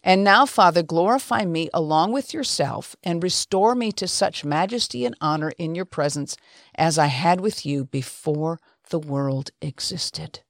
And 0.04 0.24
now, 0.24 0.46
Father, 0.46 0.84
glorify 0.84 1.46
me 1.46 1.70
along 1.74 2.12
with 2.12 2.34
yourself 2.34 2.96
and 3.04 3.24
restore 3.24 3.74
me 3.74 3.92
to 3.94 4.08
such 4.08 4.46
majesty 4.46 5.04
and 5.04 5.16
honor 5.20 5.52
in 5.58 5.74
your 5.74 5.86
presence 5.86 6.38
as 6.76 7.00
I 7.00 7.08
had 7.08 7.42
with 7.42 7.66
you 7.66 7.86
before 7.86 8.60
the 8.90 9.00
world 9.00 9.50
existed. 9.62 10.42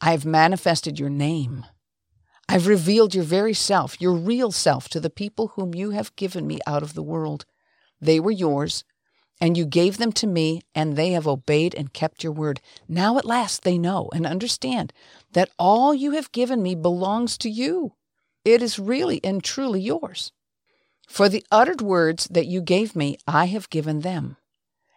I 0.00 0.12
have 0.12 0.24
manifested 0.24 1.00
your 1.00 1.10
name. 1.10 1.66
I've 2.48 2.68
revealed 2.68 3.14
your 3.14 3.24
very 3.24 3.54
self, 3.54 4.00
your 4.00 4.14
real 4.14 4.52
self, 4.52 4.88
to 4.90 5.00
the 5.00 5.10
people 5.10 5.48
whom 5.48 5.74
you 5.74 5.90
have 5.90 6.14
given 6.16 6.46
me 6.46 6.60
out 6.66 6.82
of 6.82 6.94
the 6.94 7.02
world. 7.02 7.44
They 8.00 8.20
were 8.20 8.30
yours, 8.30 8.84
and 9.40 9.56
you 9.56 9.64
gave 9.64 9.96
them 9.96 10.12
to 10.12 10.26
me, 10.26 10.60
and 10.74 10.96
they 10.96 11.12
have 11.12 11.26
obeyed 11.26 11.74
and 11.74 11.92
kept 11.92 12.22
your 12.22 12.32
word. 12.32 12.60
Now 12.88 13.18
at 13.18 13.24
last 13.24 13.62
they 13.62 13.78
know 13.78 14.10
and 14.14 14.26
understand 14.26 14.92
that 15.32 15.50
all 15.58 15.94
you 15.94 16.12
have 16.12 16.32
given 16.32 16.62
me 16.62 16.74
belongs 16.74 17.38
to 17.38 17.50
you. 17.50 17.94
It 18.44 18.62
is 18.62 18.78
really 18.78 19.20
and 19.24 19.42
truly 19.42 19.80
yours. 19.80 20.32
For 21.08 21.28
the 21.28 21.44
uttered 21.50 21.80
words 21.80 22.28
that 22.30 22.46
you 22.46 22.60
gave 22.60 22.94
me, 22.94 23.18
I 23.26 23.46
have 23.46 23.70
given 23.70 24.00
them. 24.00 24.36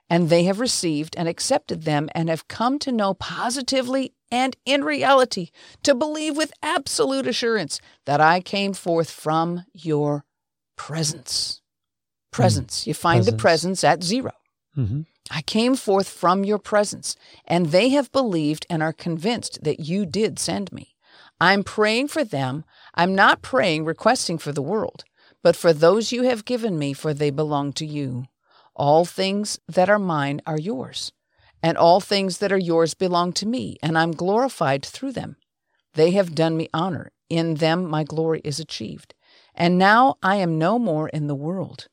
And 0.10 0.30
they 0.30 0.44
have 0.44 0.60
received 0.60 1.16
and 1.18 1.28
accepted 1.28 1.84
them 1.84 2.08
and 2.14 2.30
have 2.30 2.48
come 2.48 2.78
to 2.80 2.92
know 2.92 3.16
positively 3.16 4.14
and 4.30 4.56
in 4.66 4.84
reality, 4.84 5.50
to 5.82 5.96
believe 5.96 6.38
with 6.38 6.54
absolute 6.62 7.26
assurance 7.26 7.80
that 8.06 8.22
I 8.22 8.42
came 8.42 8.74
forth 8.74 9.10
from 9.10 9.66
your 9.74 10.26
presence. 10.76 11.63
Presence. 12.34 12.88
You 12.88 12.94
find 12.94 13.24
the 13.24 13.32
Presence. 13.32 13.82
presence 13.82 13.84
at 13.84 14.04
zero. 14.04 14.32
Mm-hmm. 14.78 15.02
I 15.32 15.42
came 15.42 15.76
forth 15.76 16.10
from 16.10 16.44
your 16.44 16.60
presence, 16.60 17.16
and 17.46 17.68
they 17.68 17.90
have 17.90 18.12
believed 18.12 18.66
and 18.70 18.84
are 18.84 18.94
convinced 18.94 19.64
that 19.64 19.80
you 19.80 20.06
did 20.06 20.40
send 20.40 20.72
me. 20.72 20.96
I'm 21.40 21.64
praying 21.64 22.10
for 22.10 22.24
them. 22.24 22.66
I'm 22.94 23.16
not 23.16 23.42
praying, 23.42 23.86
requesting 23.86 24.38
for 24.38 24.52
the 24.52 24.62
world, 24.62 25.06
but 25.42 25.56
for 25.56 25.74
those 25.74 26.12
you 26.12 26.24
have 26.24 26.46
given 26.46 26.78
me, 26.78 26.94
for 26.94 27.14
they 27.14 27.32
belong 27.32 27.74
to 27.74 27.86
you. 27.86 28.26
All 28.76 29.06
things 29.06 29.60
that 29.68 29.90
are 29.90 30.00
mine 30.00 30.42
are 30.46 30.60
yours, 30.60 31.12
and 31.62 31.78
all 31.78 32.02
things 32.02 32.40
that 32.40 32.52
are 32.52 32.58
yours 32.58 32.94
belong 32.94 33.34
to 33.34 33.48
me, 33.48 33.78
and 33.82 33.98
I'm 33.98 34.12
glorified 34.12 34.86
through 34.86 35.14
them. 35.14 35.38
They 35.94 36.12
have 36.12 36.36
done 36.36 36.58
me 36.58 36.68
honor. 36.74 37.12
In 37.30 37.56
them 37.56 37.90
my 37.90 38.04
glory 38.04 38.42
is 38.44 38.60
achieved. 38.60 39.16
And 39.56 39.78
now 39.78 40.16
I 40.22 40.36
am 40.38 40.58
no 40.58 40.78
more 40.78 41.10
in 41.10 41.28
the 41.28 41.36
world, 41.36 41.88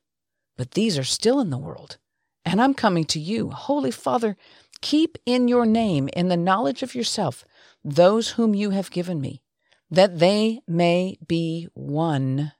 but 0.61 0.73
these 0.75 0.95
are 0.95 1.03
still 1.03 1.39
in 1.39 1.49
the 1.49 1.57
world. 1.57 1.97
And 2.45 2.61
I'm 2.61 2.75
coming 2.75 3.03
to 3.05 3.19
you. 3.19 3.49
Holy 3.49 3.89
Father, 3.89 4.37
keep 4.79 5.17
in 5.25 5.47
your 5.47 5.65
name, 5.65 6.07
in 6.09 6.27
the 6.27 6.37
knowledge 6.37 6.83
of 6.83 6.93
yourself, 6.93 7.43
those 7.83 8.29
whom 8.33 8.53
you 8.53 8.69
have 8.69 8.91
given 8.91 9.19
me, 9.19 9.41
that 9.89 10.19
they 10.19 10.59
may 10.67 11.17
be 11.25 11.67
one 11.73 12.51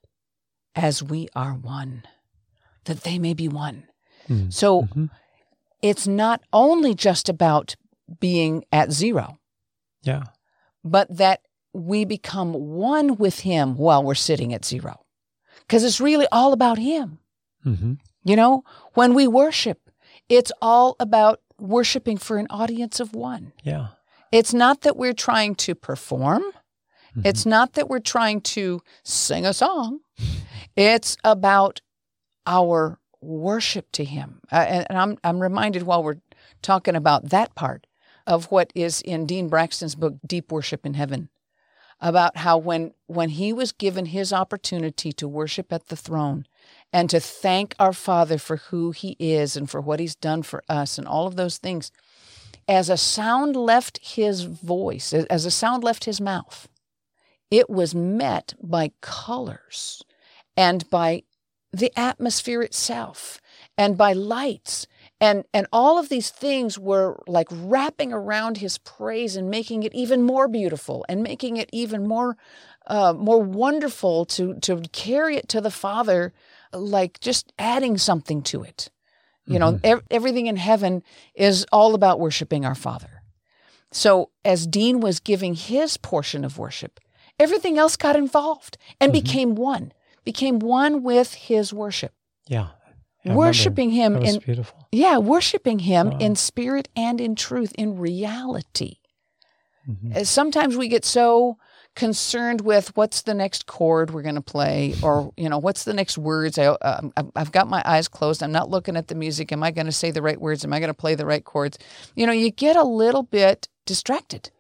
as 0.74 1.04
we 1.04 1.28
are 1.36 1.54
one. 1.54 2.02
That 2.86 3.02
they 3.04 3.20
may 3.20 3.36
be 3.36 3.48
one. 3.48 3.84
Mm. 4.28 4.52
So 4.52 4.82
Mhm. 4.82 5.12
it's 5.84 6.08
not 6.08 6.42
only 6.52 6.96
just 6.96 7.30
about 7.30 7.76
being 8.20 8.66
at 8.72 8.92
zero, 8.92 9.38
Yeah. 10.02 10.24
but 10.84 11.06
that 11.18 11.42
we 11.72 12.04
become 12.04 12.52
one 12.54 13.18
with 13.18 13.42
Him 13.42 13.76
while 13.78 14.02
we're 14.04 14.16
sitting 14.16 14.52
at 14.56 14.66
zero. 14.66 15.06
Because 15.60 15.84
it's 15.84 16.02
really 16.02 16.26
all 16.32 16.52
about 16.52 16.80
Him. 16.80 17.20
Mm-hmm. 17.66 17.94
You 18.24 18.36
know, 18.36 18.64
when 18.94 19.14
we 19.14 19.28
worship, 19.28 19.90
it's 20.30 20.52
all 20.62 20.96
about 21.00 21.42
worshiping 21.60 22.18
for 22.18 22.38
an 22.38 22.48
audience 22.50 23.00
of 23.00 23.14
one. 23.16 23.54
Yeah. 23.64 23.88
It's 24.32 24.54
not 24.54 24.82
that 24.82 24.96
we're 24.98 25.14
trying 25.14 25.56
to 25.56 25.76
perform, 25.76 26.44
Mhm. 27.16 27.26
it's 27.26 27.46
not 27.46 27.74
that 27.74 27.90
we're 27.90 28.00
trying 28.00 28.40
to 28.42 28.82
sing 29.04 29.46
a 29.46 29.54
song. 29.54 30.00
It's 30.78 31.18
about 31.26 31.82
our 32.48 33.00
worship 33.22 33.92
to 33.94 34.06
Him. 34.06 34.42
Uh, 34.52 34.56
and 34.68 34.86
and 34.90 34.98
I'm, 34.98 35.18
I'm 35.24 35.40
reminded 35.42 35.84
while 35.84 36.04
we're 36.04 36.22
talking 36.62 36.96
about 36.96 37.30
that 37.30 37.54
part 37.56 37.86
of 38.26 38.46
what 38.52 38.72
is 38.76 39.02
in 39.02 39.26
Dean 39.26 39.50
Braxton's 39.50 39.96
book, 39.96 40.16
Deep 40.26 40.52
Worship 40.52 40.86
in 40.86 40.94
Heaven, 40.94 41.30
about 42.00 42.38
how 42.38 42.58
when, 42.58 42.94
when 43.08 43.30
he 43.30 43.52
was 43.52 43.72
given 43.72 44.06
his 44.08 44.32
opportunity 44.32 45.12
to 45.14 45.28
worship 45.28 45.74
at 45.74 45.88
the 45.88 45.96
throne 45.96 46.46
and 46.94 47.10
to 47.10 47.20
thank 47.20 47.76
our 47.80 47.94
Father 47.94 48.38
for 48.38 48.58
who 48.58 48.92
he 48.92 49.16
is 49.20 49.56
and 49.56 49.70
for 49.70 49.82
what 49.82 50.00
he's 50.00 50.16
done 50.16 50.44
for 50.44 50.64
us 50.68 50.98
and 50.98 51.08
all 51.08 51.28
of 51.28 51.36
those 51.36 51.58
things, 51.58 51.92
as 52.68 52.90
a 52.90 52.98
sound 52.98 53.56
left 53.56 54.00
his 54.02 54.44
voice, 54.44 55.14
as 55.14 55.46
a 55.46 55.52
sound 55.52 55.84
left 55.84 56.06
his 56.06 56.22
mouth, 56.22 56.68
it 57.50 57.70
was 57.70 57.94
met 57.94 58.54
by 58.62 58.92
colors 59.02 60.04
and 60.56 60.90
by 60.90 61.24
the 61.74 61.92
atmosphere 61.98 62.62
itself 62.62 63.40
and 63.78 63.98
by 63.98 64.14
lights. 64.14 64.88
And 65.20 65.44
and 65.54 65.68
all 65.72 65.98
of 65.98 66.10
these 66.10 66.30
things 66.30 66.80
were 66.80 67.22
like 67.28 67.48
wrapping 67.52 68.12
around 68.12 68.58
his 68.58 68.78
praise 68.80 69.36
and 69.36 69.50
making 69.50 69.84
it 69.84 69.94
even 69.94 70.24
more 70.24 70.48
beautiful 70.48 71.06
and 71.08 71.24
making 71.24 71.58
it 71.58 71.70
even 71.72 72.08
more 72.08 72.38
uh, 72.88 73.14
more 73.14 73.42
wonderful 73.42 74.26
to 74.26 74.56
to 74.62 74.82
carry 74.92 75.38
it 75.38 75.48
to 75.50 75.62
the 75.62 75.72
father 75.72 76.34
like 76.74 77.20
just 77.20 77.52
adding 77.60 77.98
something 77.98 78.42
to 78.42 78.64
it 78.64 78.90
you 79.46 79.60
know 79.60 79.74
mm-hmm. 79.74 79.86
ev- 79.86 80.04
everything 80.10 80.48
in 80.48 80.56
heaven 80.56 81.04
is 81.36 81.66
all 81.72 81.94
about 81.94 82.20
worshiping 82.20 82.66
our 82.66 82.76
father 82.76 83.22
so 83.92 84.30
as 84.46 84.68
dean 84.68 85.00
was 85.00 85.20
giving 85.20 85.54
his 85.54 85.98
portion 85.98 86.46
of 86.46 86.58
worship 86.58 87.00
everything 87.40 87.78
else 87.78 87.96
got 87.98 88.16
involved 88.16 88.78
and 89.00 89.12
mm-hmm. 89.12 89.24
became 89.24 89.56
one 89.56 89.92
became 90.24 90.60
one 90.60 91.04
with 91.04 91.34
his 91.34 91.74
worship 91.74 92.14
yeah 92.48 92.70
worshiping 93.26 93.92
him 93.92 94.16
in 94.18 94.40
beautiful. 94.40 94.88
yeah 94.92 95.18
worshiping 95.18 95.80
him 95.80 96.10
wow. 96.10 96.18
in 96.18 96.36
spirit 96.36 96.88
and 96.96 97.22
in 97.22 97.36
truth 97.36 97.74
in 97.78 97.98
reality 97.98 98.98
mm-hmm. 99.88 100.24
sometimes 100.24 100.78
we 100.78 100.88
get 100.88 101.06
so 101.06 101.58
concerned 101.96 102.62
with 102.62 102.96
what's 102.96 103.24
the 103.24 103.34
next 103.34 103.66
chord 103.66 104.12
we're 104.12 104.22
going 104.22 104.36
to 104.36 104.42
play 104.42 104.96
or 105.04 105.34
you 105.36 105.50
know 105.50 105.58
what's 105.58 105.84
the 105.84 105.94
next 105.94 106.18
words? 106.18 106.58
I, 106.58 106.68
uh, 106.68 107.02
i've 107.36 107.52
got 107.52 107.68
my 107.68 107.82
eyes 107.86 108.08
closed. 108.08 108.42
I'm 108.42 108.52
not 108.52 108.70
looking 108.70 108.96
at 108.96 109.08
the 109.08 109.16
music. 109.16 109.52
Am 109.52 109.64
i 109.64 109.72
going 109.72 109.88
to 109.88 109.92
say 109.92 110.12
the 110.12 110.22
right 110.22 110.40
words? 110.40 110.64
Am 110.64 110.74
i 110.74 110.80
going 110.80 110.90
to 110.90 110.94
play 110.94 111.16
the 111.16 111.26
right 111.26 111.44
chords? 111.44 111.78
You 112.16 112.26
know 112.26 112.34
you 112.34 112.52
get 112.52 112.76
a 112.76 112.84
little 112.84 113.24
bit 113.24 113.68
distracted. 113.86 114.52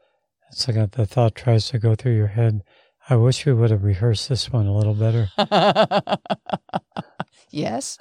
It's 0.51 0.67
like 0.67 0.91
the 0.91 1.05
thought 1.05 1.35
tries 1.35 1.69
to 1.69 1.79
go 1.79 1.95
through 1.95 2.15
your 2.15 2.27
head. 2.27 2.63
I 3.09 3.15
wish 3.15 3.45
we 3.45 3.53
would 3.53 3.71
have 3.71 3.83
rehearsed 3.83 4.29
this 4.29 4.51
one 4.51 4.67
a 4.67 4.75
little 4.75 4.93
better. 4.93 5.29
Yes. 7.51 7.97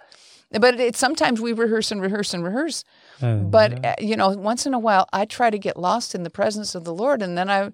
But 0.53 0.81
it, 0.81 0.97
sometimes 0.97 1.41
we 1.41 1.53
rehearse 1.53 1.93
and 1.93 2.01
rehearse 2.01 2.35
and 2.35 2.45
rehearse. 2.45 2.85
but 3.21 3.73
yeah. 3.73 3.95
Uh, 3.99 4.03
you 4.03 4.17
know, 4.17 4.31
once 4.31 4.67
in 4.67 4.75
a 4.75 4.79
while, 4.79 5.09
I 5.13 5.25
try 5.25 5.51
to 5.51 5.59
get 5.59 5.77
lost 5.77 6.15
in 6.15 6.23
the 6.23 6.31
presence 6.31 6.75
of 6.75 6.85
the 6.85 6.95
Lord, 6.95 7.23
and 7.23 7.39
then 7.39 7.49
I, 7.49 7.71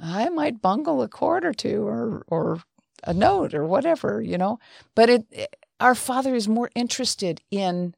I 0.00 0.28
might 0.28 0.62
bungle 0.62 1.02
a 1.02 1.08
chord 1.08 1.44
or 1.44 1.52
two, 1.52 1.86
or 1.86 2.24
or 2.28 2.62
a 3.04 3.14
note, 3.14 3.54
or 3.54 3.64
whatever, 3.64 4.20
you 4.20 4.38
know. 4.38 4.58
But 4.94 5.10
it, 5.10 5.26
it 5.30 5.56
our 5.80 5.94
Father 5.94 6.34
is 6.34 6.48
more 6.48 6.70
interested 6.74 7.40
in 7.50 7.94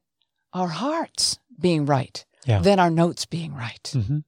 our 0.53 0.69
hearts 0.69 1.39
being 1.59 1.87
right 1.87 2.25
yeah. 2.47 2.61
than 2.61 2.79
our 2.79 2.91
notes 2.91 3.27
being 3.27 3.55
right. 3.55 3.93
Mm-hmm. 3.95 4.19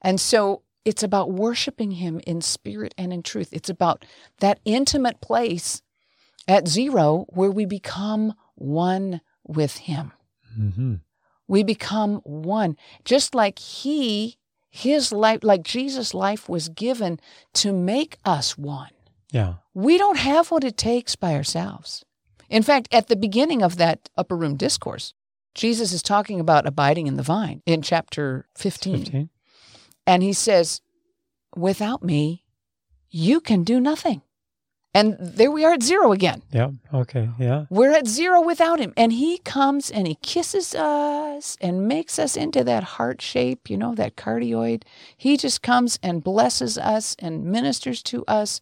And 0.00 0.20
so 0.20 0.62
it's 0.84 1.02
about 1.02 1.30
worshiping 1.30 1.92
Him 1.92 2.20
in 2.26 2.40
spirit 2.40 2.94
and 2.98 3.12
in 3.12 3.22
truth. 3.22 3.50
It's 3.52 3.70
about 3.70 4.04
that 4.40 4.60
intimate 4.64 5.20
place 5.20 5.82
at 6.48 6.68
zero 6.68 7.26
where 7.28 7.50
we 7.50 7.64
become 7.64 8.34
one 8.54 9.20
with 9.46 9.76
Him. 9.78 10.12
Mm-hmm. 10.58 10.94
We 11.46 11.62
become 11.62 12.16
one, 12.24 12.76
just 13.04 13.34
like 13.34 13.58
He, 13.58 14.38
His 14.74 15.12
life, 15.12 15.40
like 15.42 15.62
Jesus' 15.62 16.14
life 16.14 16.48
was 16.48 16.70
given 16.70 17.20
to 17.52 17.74
make 17.74 18.16
us 18.24 18.56
one. 18.56 18.90
Yeah. 19.30 19.56
We 19.74 19.98
don't 19.98 20.16
have 20.16 20.50
what 20.50 20.64
it 20.64 20.78
takes 20.78 21.14
by 21.14 21.34
ourselves. 21.34 22.06
In 22.48 22.62
fact, 22.62 22.88
at 22.90 23.08
the 23.08 23.16
beginning 23.16 23.62
of 23.62 23.76
that 23.76 24.08
upper 24.16 24.34
room 24.34 24.56
discourse, 24.56 25.12
Jesus 25.54 25.92
is 25.92 26.02
talking 26.02 26.40
about 26.40 26.66
abiding 26.66 27.06
in 27.06 27.16
the 27.16 27.22
vine 27.22 27.62
in 27.66 27.82
chapter 27.82 28.46
15. 28.56 28.98
15. 29.04 29.30
And 30.06 30.22
he 30.22 30.32
says, 30.32 30.80
Without 31.54 32.02
me, 32.02 32.44
you 33.10 33.40
can 33.40 33.64
do 33.64 33.78
nothing. 33.78 34.22
And 34.94 35.16
there 35.18 35.50
we 35.50 35.64
are 35.64 35.72
at 35.72 35.82
zero 35.82 36.12
again. 36.12 36.42
Yeah. 36.50 36.70
Okay. 36.92 37.30
Yeah. 37.38 37.64
We're 37.70 37.92
at 37.92 38.06
zero 38.06 38.42
without 38.42 38.78
him. 38.78 38.92
And 38.96 39.12
he 39.12 39.38
comes 39.38 39.90
and 39.90 40.06
he 40.06 40.16
kisses 40.16 40.74
us 40.74 41.56
and 41.60 41.88
makes 41.88 42.18
us 42.18 42.36
into 42.36 42.62
that 42.64 42.84
heart 42.84 43.22
shape, 43.22 43.70
you 43.70 43.78
know, 43.78 43.94
that 43.94 44.16
cardioid. 44.16 44.82
He 45.16 45.38
just 45.38 45.62
comes 45.62 45.98
and 46.02 46.22
blesses 46.22 46.76
us 46.76 47.16
and 47.18 47.44
ministers 47.44 48.02
to 48.04 48.22
us 48.28 48.60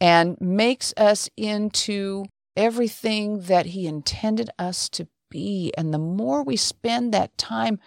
and 0.00 0.36
makes 0.40 0.94
us 0.96 1.28
into 1.36 2.26
everything 2.56 3.40
that 3.42 3.66
he 3.66 3.86
intended 3.86 4.50
us 4.58 4.88
to 4.90 5.08
be. 5.28 5.72
And 5.76 5.92
the 5.92 5.98
more 5.98 6.44
we 6.44 6.56
spend 6.56 7.12
that 7.12 7.36
time 7.36 7.80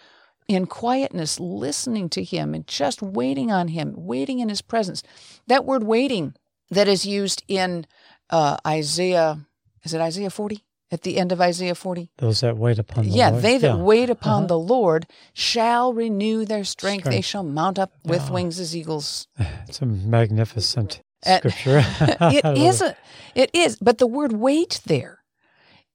in 0.50 0.66
quietness, 0.66 1.40
listening 1.40 2.10
to 2.10 2.24
him 2.24 2.54
and 2.54 2.68
just 2.68 3.02
waiting 3.02 3.52
on 3.52 3.70
him, 3.70 3.94
waiting 3.96 4.40
in 4.40 4.50
his 4.50 4.62
presence, 4.62 5.04
that 5.48 5.66
word 5.66 5.84
waiting 5.84 6.36
that 6.70 6.88
is 6.88 7.06
used 7.06 7.44
in 7.48 7.86
uh, 8.30 8.58
Isaiah. 8.66 9.40
Is 9.84 9.94
it 9.94 10.02
Isaiah 10.02 10.30
40? 10.30 10.64
At 10.90 11.02
the 11.02 11.18
end 11.18 11.34
of 11.34 11.42
Isaiah 11.42 11.76
40? 11.76 12.10
Those 12.18 12.40
that 12.42 12.58
wait 12.58 12.80
upon 12.80 13.04
the 13.04 13.10
Lord. 13.10 13.18
yeah, 13.18 13.30
Lord. 13.30 13.44
They 13.44 13.58
that 13.58 13.76
yeah. 13.76 13.84
wait 13.84 14.10
upon 14.10 14.44
uh-huh. 14.44 14.48
the 14.48 14.60
Lord 14.60 15.08
shall 15.34 15.92
renew 15.92 16.46
their 16.46 16.64
strength. 16.64 17.04
strength. 17.04 17.16
They 17.16 17.22
shall 17.22 17.44
mount 17.44 17.78
up 17.78 17.92
with 18.06 18.24
yeah. 18.24 18.32
wings 18.32 18.60
as 18.60 18.76
eagles. 18.76 19.28
It's 19.68 19.82
a 19.82 19.86
magnificent 19.86 21.02
scripture. 21.26 21.84
it 22.00 22.46
is. 22.58 22.82
A, 22.82 22.96
it 23.36 23.50
is. 23.54 23.76
But 23.82 23.98
the 23.98 24.08
word 24.08 24.32
wait 24.32 24.80
there 24.86 25.20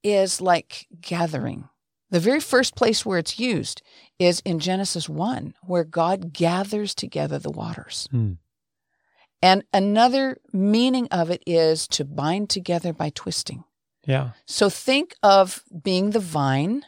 is 0.03 0.43
like 0.43 0.87
gathering. 1.01 1.69
The 2.11 2.21
very 2.21 2.41
first 2.41 2.77
place 2.77 3.07
where 3.07 3.19
it's 3.19 3.39
used 3.39 3.81
is 4.19 4.41
in 4.45 4.59
Genesis 4.59 5.09
1, 5.09 5.55
where 5.63 5.85
God 5.85 6.35
gathers 6.35 6.95
together 6.95 7.39
the 7.39 7.51
waters. 7.51 8.07
Hmm. 8.11 8.33
And 9.43 9.65
another 9.75 10.39
meaning 10.53 11.09
of 11.11 11.29
it 11.31 11.43
is 11.47 11.89
to 11.89 12.05
bind 12.05 12.49
together 12.49 12.93
by 12.93 13.11
twisting. 13.11 13.65
Yeah. 14.07 14.31
So 14.47 14.71
think 14.71 15.15
of 15.23 15.65
being 15.83 16.11
the 16.11 16.21
vine. 16.21 16.85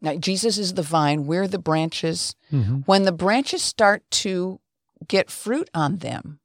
Now, 0.00 0.16
Jesus 0.16 0.58
is 0.58 0.74
the 0.74 0.82
vine, 0.82 1.26
we're 1.26 1.48
the 1.48 1.58
branches. 1.58 2.34
Mm-hmm. 2.52 2.78
When 2.86 3.02
the 3.02 3.12
branches 3.12 3.62
start 3.62 4.08
to 4.12 4.60
get 5.06 5.30
fruit 5.30 5.68
on 5.74 5.98
them, 5.98 6.40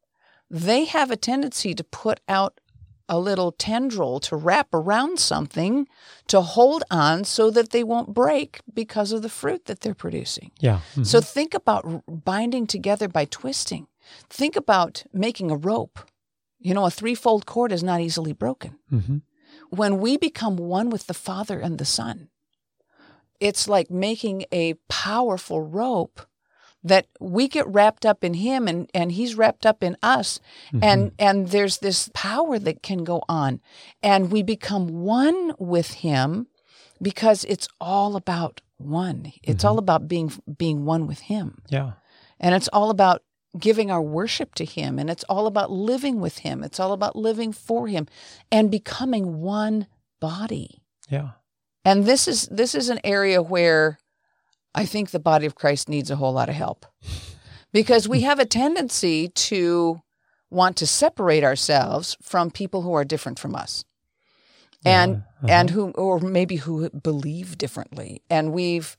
they 0.50 0.86
have 0.86 1.12
a 1.12 1.18
tendency 1.18 1.74
to 1.74 1.84
put 1.84 2.20
out 2.28 2.60
a 3.10 3.20
little 3.20 3.52
tendril 3.52 4.20
to 4.20 4.36
wrap 4.36 4.68
around 4.74 5.20
something 5.20 5.88
to 6.28 6.42
hold 6.42 6.84
on 6.92 7.24
so 7.24 7.50
that 7.50 7.70
they 7.70 7.84
won't 7.84 8.14
break 8.14 8.60
because 8.74 9.12
of 9.12 9.22
the 9.22 9.30
fruit 9.30 9.66
that 9.66 9.80
they're 9.80 9.94
producing. 9.94 10.52
Yeah. 10.60 10.82
Mm-hmm. 10.92 11.04
So 11.04 11.22
think 11.22 11.54
about 11.54 12.04
binding 12.08 12.68
together 12.68 13.08
by 13.08 13.26
twisting. 13.26 13.88
Think 14.30 14.56
about 14.56 15.04
making 15.14 15.52
a 15.52 15.58
rope. 15.58 16.00
You 16.60 16.74
know, 16.74 16.86
a 16.86 16.92
threefold 16.92 17.46
cord 17.46 17.72
is 17.72 17.84
not 17.84 18.02
easily 18.02 18.34
broken. 18.34 18.78
Mm-hmm. 18.92 19.18
When 19.70 20.00
we 20.00 20.18
become 20.18 20.58
one 20.58 20.90
with 20.90 21.08
the 21.08 21.14
Father 21.14 21.60
and 21.60 21.78
the 21.78 21.86
Son, 21.86 22.30
it's 23.40 23.68
like 23.68 23.92
making 23.92 24.46
a 24.52 24.76
powerful 24.90 25.62
rope 25.62 26.22
that 26.84 27.08
we 27.20 27.48
get 27.48 27.68
wrapped 27.68 28.06
up 28.06 28.24
in 28.24 28.36
him 28.36 28.68
and, 28.68 28.90
and 28.94 29.12
he's 29.12 29.36
wrapped 29.36 29.66
up 29.66 29.84
in 29.84 29.98
us 30.04 30.40
mm-hmm. 30.68 30.84
and 30.84 31.12
and 31.20 31.50
there's 31.50 31.80
this 31.80 32.10
power 32.14 32.60
that 32.60 32.84
can 32.84 33.04
go 33.04 33.24
on 33.28 33.60
and 34.02 34.32
we 34.32 34.44
become 34.44 34.88
one 34.88 35.54
with 35.58 35.96
him 35.96 36.48
because 37.02 37.44
it's 37.46 37.68
all 37.82 38.16
about 38.16 38.62
one 38.78 39.34
it's 39.44 39.64
mm-hmm. 39.64 39.68
all 39.68 39.80
about 39.80 40.08
being 40.08 40.32
being 40.58 40.86
one 40.86 41.08
with 41.08 41.20
him 41.22 41.62
yeah 41.68 41.94
and 42.40 42.54
it's 42.54 42.70
all 42.70 42.90
about 42.90 43.24
giving 43.58 43.92
our 43.92 44.02
worship 44.02 44.56
to 44.56 44.66
Him. 44.66 45.00
And 45.00 45.10
it's 45.10 45.24
all 45.26 45.48
about 45.48 45.72
living 45.72 46.20
with 46.20 46.40
Him. 46.40 46.64
It's 46.64 46.80
all 46.80 46.94
about 46.94 47.16
living 47.16 47.52
for 47.52 47.88
Him 47.88 48.08
and 48.52 48.72
becoming 48.72 49.42
one 49.42 49.88
body. 50.20 50.82
Yeah. 51.10 51.32
And 51.86 52.06
this 52.06 52.28
is 52.28 52.48
this 52.48 52.76
is 52.76 52.90
an 52.90 53.00
area 53.04 53.42
where 53.42 53.98
I 54.76 54.86
think 54.86 55.12
the 55.12 55.20
body 55.20 55.46
of 55.46 55.56
Christ 55.56 55.88
needs 55.90 56.12
a 56.12 56.16
whole 56.18 56.34
lot 56.34 56.50
of 56.50 56.56
help. 56.56 56.86
Because 57.74 58.08
we 58.08 58.22
have 58.22 58.40
a 58.40 58.46
tendency 58.46 59.28
to 59.28 60.02
want 60.50 60.78
to 60.78 60.88
separate 60.88 61.44
ourselves 61.44 62.16
from 62.22 62.50
people 62.50 62.82
who 62.82 62.94
are 62.94 63.04
different 63.04 63.38
from 63.38 63.56
us. 63.56 63.84
And 64.88 65.16
uh-huh. 65.16 65.48
and 65.50 65.70
who 65.70 65.92
or 65.92 66.20
maybe 66.20 66.56
who 66.58 66.90
believe 66.90 67.58
differently. 67.58 68.22
And 68.30 68.52
we've 68.54 68.96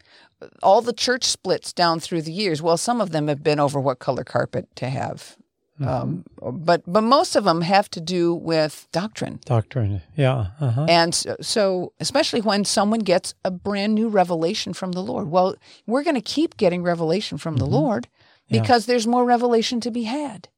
all 0.62 0.82
the 0.82 0.92
church 0.92 1.24
splits 1.24 1.72
down 1.72 2.00
through 2.00 2.22
the 2.22 2.32
years. 2.32 2.62
Well, 2.62 2.76
some 2.76 3.00
of 3.00 3.10
them 3.10 3.26
have 3.28 3.42
been 3.42 3.58
over 3.58 3.80
what 3.80 3.98
color 3.98 4.24
carpet 4.24 4.68
to 4.76 4.88
have 4.88 5.36
Um, 5.80 6.24
but 6.42 6.82
but 6.86 7.02
most 7.02 7.36
of 7.36 7.44
them 7.44 7.60
have 7.62 7.88
to 7.90 8.00
do 8.00 8.34
with 8.34 8.88
doctrine. 8.90 9.38
Doctrine. 9.44 10.02
Yeah. 10.16 10.46
Uh-huh. 10.60 10.86
And 10.88 11.14
so, 11.14 11.36
so, 11.40 11.92
especially 12.00 12.40
when 12.40 12.64
someone 12.64 13.00
gets 13.00 13.34
a 13.44 13.50
brand 13.50 13.94
new 13.94 14.08
revelation 14.08 14.72
from 14.74 14.92
the 14.92 15.02
Lord. 15.02 15.30
Well, 15.30 15.54
we're 15.86 16.02
going 16.02 16.16
to 16.16 16.32
keep 16.34 16.56
getting 16.56 16.82
revelation 16.82 17.38
from 17.38 17.56
the 17.56 17.66
Lord 17.66 18.08
Yeah. 18.48 18.60
because 18.60 18.86
there's 18.86 19.06
more 19.06 19.24
revelation 19.24 19.80
to 19.80 19.90
be 19.90 20.02
had. 20.04 20.48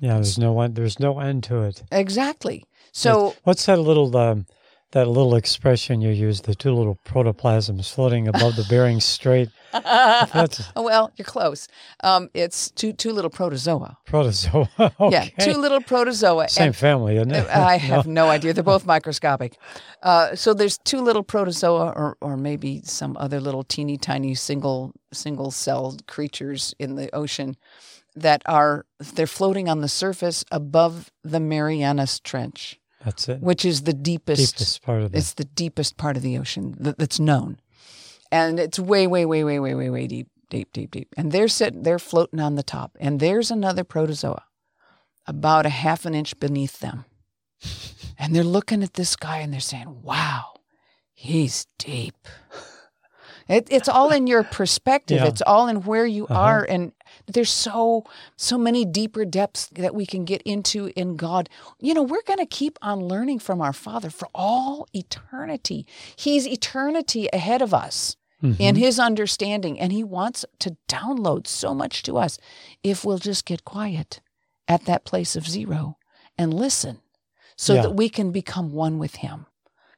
Yeah. 0.00 0.14
There's 0.14 0.38
no 0.38 0.60
end. 0.60 0.74
There's 0.74 0.98
no 0.98 1.20
end 1.20 1.44
to 1.44 1.62
it. 1.62 1.84
Exactly. 1.92 2.64
So, 2.92 3.34
What's 3.44 3.66
that 3.66 3.78
little 3.78 4.16
um, 4.16 4.46
that 4.92 5.06
little 5.06 5.34
expression 5.34 6.00
you 6.00 6.10
use? 6.10 6.40
The 6.42 6.54
two 6.54 6.72
little 6.72 6.98
protoplasms 7.04 7.90
floating 7.90 8.26
above 8.28 8.56
the 8.56 8.64
Bering 8.68 9.00
Strait. 9.00 9.50
Oh, 10.74 10.82
well, 10.82 11.12
you're 11.16 11.26
close. 11.26 11.68
Um, 12.02 12.30
it's 12.32 12.70
two 12.70 12.92
two 12.94 13.12
little 13.12 13.30
protozoa. 13.30 13.98
protozoa. 14.06 14.68
okay. 14.78 14.94
Yeah, 15.10 15.44
two 15.44 15.58
little 15.58 15.82
protozoa. 15.82 16.48
Same 16.48 16.68
And 16.68 16.76
family, 16.76 17.16
isn't 17.16 17.30
it? 17.32 17.46
I 17.48 17.76
have 17.92 18.06
no 18.06 18.28
idea. 18.28 18.54
They're 18.54 18.64
both 18.64 18.86
microscopic. 18.86 19.58
Uh, 20.02 20.34
so 20.34 20.54
there's 20.54 20.78
two 20.78 21.00
little 21.02 21.22
protozoa, 21.22 21.92
or 21.94 22.16
or 22.22 22.36
maybe 22.38 22.80
some 22.84 23.14
other 23.18 23.40
little 23.40 23.62
teeny 23.62 23.98
tiny 23.98 24.34
single 24.34 24.92
single 25.12 25.50
celled 25.50 26.06
creatures 26.06 26.74
in 26.78 26.96
the 26.96 27.14
ocean 27.14 27.56
that 28.16 28.40
are 28.46 28.86
they're 28.98 29.26
floating 29.26 29.68
on 29.68 29.82
the 29.82 29.88
surface 29.88 30.44
above 30.50 31.12
the 31.22 31.40
Marianas 31.40 32.20
Trench, 32.20 32.80
That's 33.04 33.28
it. 33.28 33.40
which 33.40 33.64
is 33.64 33.82
the 33.82 33.92
deepest. 33.92 34.56
Deepest 34.56 34.82
part 34.82 35.02
of 35.02 35.12
the. 35.12 35.18
It's 35.18 35.34
the 35.34 35.44
deepest 35.44 35.96
part 35.96 36.16
of 36.16 36.22
the 36.22 36.36
ocean 36.38 36.74
that, 36.80 36.98
that's 36.98 37.20
known, 37.20 37.60
and 38.32 38.58
it's 38.58 38.78
way, 38.78 39.06
way, 39.06 39.24
way, 39.24 39.44
way, 39.44 39.60
way, 39.60 39.74
way, 39.74 39.90
way 39.90 40.06
deep, 40.06 40.28
deep, 40.50 40.72
deep, 40.72 40.90
deep. 40.90 41.08
And 41.16 41.30
they're 41.32 41.48
sitting, 41.48 41.82
they're 41.82 41.98
floating 41.98 42.40
on 42.40 42.56
the 42.56 42.62
top, 42.62 42.96
and 43.00 43.20
there's 43.20 43.50
another 43.50 43.84
protozoa, 43.84 44.42
about 45.26 45.64
a 45.66 45.70
half 45.70 46.04
an 46.06 46.14
inch 46.14 46.38
beneath 46.40 46.80
them, 46.80 47.04
and 48.18 48.34
they're 48.34 48.42
looking 48.44 48.82
at 48.82 48.94
this 48.94 49.14
guy 49.16 49.38
and 49.38 49.52
they're 49.52 49.60
saying, 49.60 50.02
"Wow, 50.02 50.54
he's 51.14 51.66
deep." 51.78 52.16
It, 53.48 53.68
it's 53.70 53.88
all 53.88 54.10
in 54.10 54.26
your 54.26 54.42
perspective. 54.44 55.18
Yeah. 55.22 55.26
It's 55.28 55.40
all 55.40 55.68
in 55.68 55.76
where 55.84 56.04
you 56.04 56.24
Uh-huh. 56.26 56.38
are, 56.38 56.66
and 56.68 56.92
there's 57.28 57.50
so 57.50 58.04
so 58.36 58.56
many 58.58 58.84
deeper 58.84 59.24
depths 59.24 59.66
that 59.68 59.94
we 59.94 60.06
can 60.06 60.24
get 60.24 60.42
into 60.42 60.90
in 60.96 61.16
God. 61.16 61.48
You 61.78 61.94
know, 61.94 62.02
we're 62.02 62.22
going 62.22 62.38
to 62.38 62.46
keep 62.46 62.78
on 62.82 63.00
learning 63.04 63.38
from 63.40 63.60
our 63.60 63.72
Father 63.72 64.10
for 64.10 64.28
all 64.34 64.86
eternity. 64.94 65.86
He's 66.16 66.46
eternity 66.46 67.28
ahead 67.32 67.62
of 67.62 67.72
us 67.74 68.16
Mhm. 68.42 68.56
in 68.60 68.76
His 68.76 68.98
understanding, 69.00 69.78
and 69.80 69.92
He 69.92 70.04
wants 70.04 70.44
to 70.60 70.76
download 70.88 71.46
so 71.46 71.74
much 71.74 72.02
to 72.04 72.16
us 72.16 72.38
if 72.82 73.04
we'll 73.04 73.18
just 73.18 73.44
get 73.44 73.64
quiet 73.64 74.20
at 74.68 74.84
that 74.84 75.04
place 75.04 75.34
of 75.36 75.48
zero 75.48 75.98
and 76.36 76.54
listen, 76.54 77.00
so 77.56 77.74
Yeah. 77.74 77.82
that 77.82 77.96
we 77.96 78.08
can 78.08 78.30
become 78.30 78.72
one 78.72 78.98
with 78.98 79.16
Him. 79.16 79.46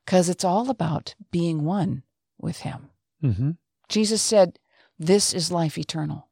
Because 0.06 0.28
it's 0.30 0.44
all 0.44 0.70
about 0.70 1.14
being 1.30 1.64
one 1.64 2.02
with 2.40 2.60
Him. 2.60 2.90
Mhm. 3.22 3.58
Jesus 3.88 4.22
said, 4.22 4.58
This 4.98 5.32
is 5.34 5.50
life 5.52 5.76
eternal. 5.78 6.28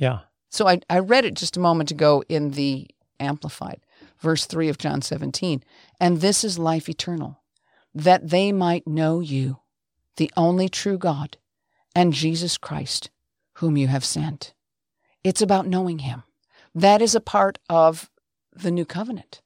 Yeah. 0.00 0.20
So 0.48 0.66
I, 0.66 0.80
I 0.90 0.98
read 0.98 1.24
it 1.24 1.34
just 1.34 1.56
a 1.56 1.60
moment 1.60 1.90
ago 1.90 2.24
in 2.28 2.52
the 2.52 2.88
Amplified, 3.20 3.80
verse 4.18 4.46
3 4.46 4.68
of 4.68 4.78
John 4.78 5.02
17. 5.02 5.62
And 6.00 6.20
this 6.20 6.42
is 6.42 6.58
life 6.58 6.88
eternal, 6.88 7.42
that 7.94 8.30
they 8.30 8.50
might 8.50 8.86
know 8.86 9.20
you, 9.20 9.58
the 10.16 10.32
only 10.36 10.68
true 10.68 10.98
God, 10.98 11.36
and 11.94 12.12
Jesus 12.12 12.56
Christ, 12.58 13.10
whom 13.54 13.76
you 13.76 13.88
have 13.88 14.04
sent. 14.04 14.54
It's 15.22 15.42
about 15.42 15.66
knowing 15.66 16.00
him. 16.00 16.22
That 16.74 17.02
is 17.02 17.14
a 17.14 17.20
part 17.20 17.58
of 17.68 18.10
the 18.52 18.70
new 18.70 18.84
covenant. 18.84 19.42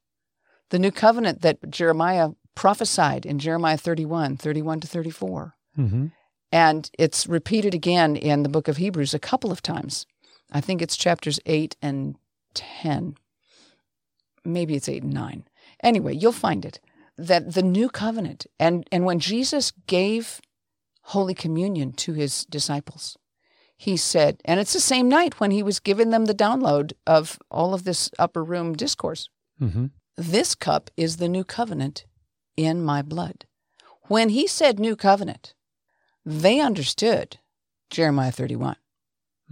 The 0.70 0.78
new 0.78 0.90
covenant 0.92 1.42
that 1.42 1.70
Jeremiah 1.70 2.30
prophesied 2.54 3.26
in 3.26 3.38
Jeremiah 3.38 3.76
31, 3.76 4.36
31 4.36 4.80
to 4.80 4.86
34. 4.86 5.54
hmm 5.74 6.06
And 6.52 6.90
it's 6.98 7.26
repeated 7.26 7.74
again 7.74 8.14
in 8.16 8.44
the 8.44 8.48
book 8.48 8.68
of 8.68 8.76
Hebrews 8.76 9.12
a 9.14 9.18
couple 9.18 9.50
of 9.50 9.60
times. 9.60 10.06
I 10.52 10.60
think 10.60 10.82
it's 10.82 10.96
chapters 10.96 11.40
8 11.46 11.76
and 11.82 12.16
10. 12.54 13.16
Maybe 14.44 14.74
it's 14.74 14.88
8 14.88 15.02
and 15.02 15.12
9. 15.12 15.44
Anyway, 15.82 16.14
you'll 16.14 16.32
find 16.32 16.64
it 16.64 16.80
that 17.16 17.54
the 17.54 17.62
new 17.62 17.88
covenant, 17.88 18.46
and, 18.58 18.86
and 18.90 19.04
when 19.04 19.20
Jesus 19.20 19.72
gave 19.86 20.40
Holy 21.02 21.34
Communion 21.34 21.92
to 21.92 22.12
his 22.12 22.44
disciples, 22.46 23.16
he 23.76 23.96
said, 23.96 24.40
and 24.44 24.60
it's 24.60 24.72
the 24.72 24.80
same 24.80 25.08
night 25.08 25.40
when 25.40 25.50
he 25.50 25.62
was 25.62 25.80
giving 25.80 26.10
them 26.10 26.24
the 26.26 26.34
download 26.34 26.92
of 27.06 27.38
all 27.50 27.74
of 27.74 27.84
this 27.84 28.10
upper 28.18 28.42
room 28.42 28.74
discourse. 28.74 29.28
hmm 29.58 29.86
This 30.16 30.54
cup 30.54 30.90
is 30.96 31.16
the 31.16 31.28
new 31.28 31.44
covenant 31.44 32.04
in 32.56 32.84
my 32.84 33.02
blood. 33.02 33.46
When 34.02 34.28
he 34.28 34.46
said 34.46 34.78
new 34.78 34.96
covenant, 34.96 35.54
they 36.24 36.60
understood 36.60 37.38
Jeremiah 37.90 38.32
31. 38.32 38.76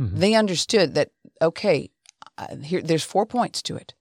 Mhm. 0.02 0.18
They 0.18 0.34
understood 0.34 0.94
that, 0.94 1.10
okay, 1.40 1.90
uh, 2.38 2.56
here, 2.56 2.82
there's 2.82 3.04
four 3.04 3.26
points 3.26 3.62
to 3.62 3.76
it. 3.76 3.94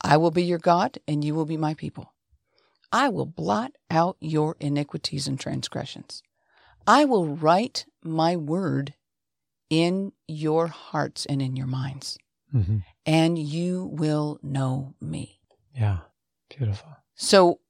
I 0.00 0.16
will 0.16 0.30
be 0.30 0.44
your 0.44 0.58
God, 0.58 0.98
and 1.08 1.24
you 1.24 1.34
will 1.34 1.46
be 1.46 1.56
my 1.56 1.74
people. 1.74 2.14
I 2.92 3.08
will 3.08 3.26
blot 3.26 3.72
out 3.90 4.16
your 4.20 4.56
iniquities 4.60 5.26
and 5.26 5.38
transgressions. 5.38 6.22
I 6.86 7.04
will 7.04 7.26
write 7.26 7.84
my 8.02 8.36
word 8.36 8.94
in 9.68 10.12
your 10.28 10.68
hearts 10.68 11.26
and 11.26 11.42
in 11.42 11.56
your 11.56 11.66
minds, 11.66 12.18
hmm 12.50 12.78
and 13.04 13.38
you 13.38 13.84
will 13.84 14.38
know 14.42 14.94
me. 15.00 15.40
Yeah. 15.72 16.00
Beautiful. 16.48 16.90
So 17.14 17.60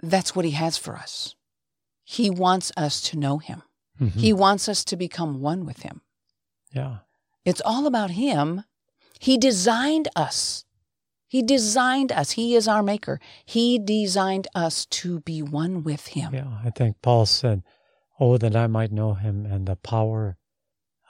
that's 0.00 0.34
what 0.34 0.44
he 0.44 0.52
has 0.52 0.76
for 0.76 0.96
us. 0.96 1.36
He 2.02 2.30
wants 2.30 2.72
us 2.76 3.00
to 3.10 3.18
know 3.18 3.38
him. 3.38 3.62
Mhm. 4.00 4.20
He 4.20 4.32
wants 4.32 4.68
us 4.68 4.84
to 4.86 4.96
become 4.96 5.40
one 5.40 5.64
with 5.64 5.82
him. 5.82 6.02
Yeah. 6.72 6.98
It's 7.44 7.62
all 7.64 7.86
about 7.86 8.12
him. 8.12 8.64
He 9.18 9.38
designed 9.38 10.08
us. 10.16 10.64
He 11.26 11.42
designed 11.42 12.12
us. 12.12 12.32
He 12.32 12.54
is 12.54 12.68
our 12.68 12.82
maker. 12.82 13.18
He 13.44 13.78
designed 13.78 14.48
us 14.54 14.84
to 14.86 15.20
be 15.20 15.42
one 15.42 15.82
with 15.82 16.08
him. 16.08 16.34
Yeah. 16.34 16.58
I 16.64 16.70
think 16.70 17.00
Paul 17.02 17.26
said, 17.26 17.62
"Oh, 18.20 18.36
that 18.36 18.54
I 18.54 18.66
might 18.66 18.92
know 18.92 19.14
Him 19.14 19.46
and 19.46 19.66
the 19.66 19.76
power 19.76 20.36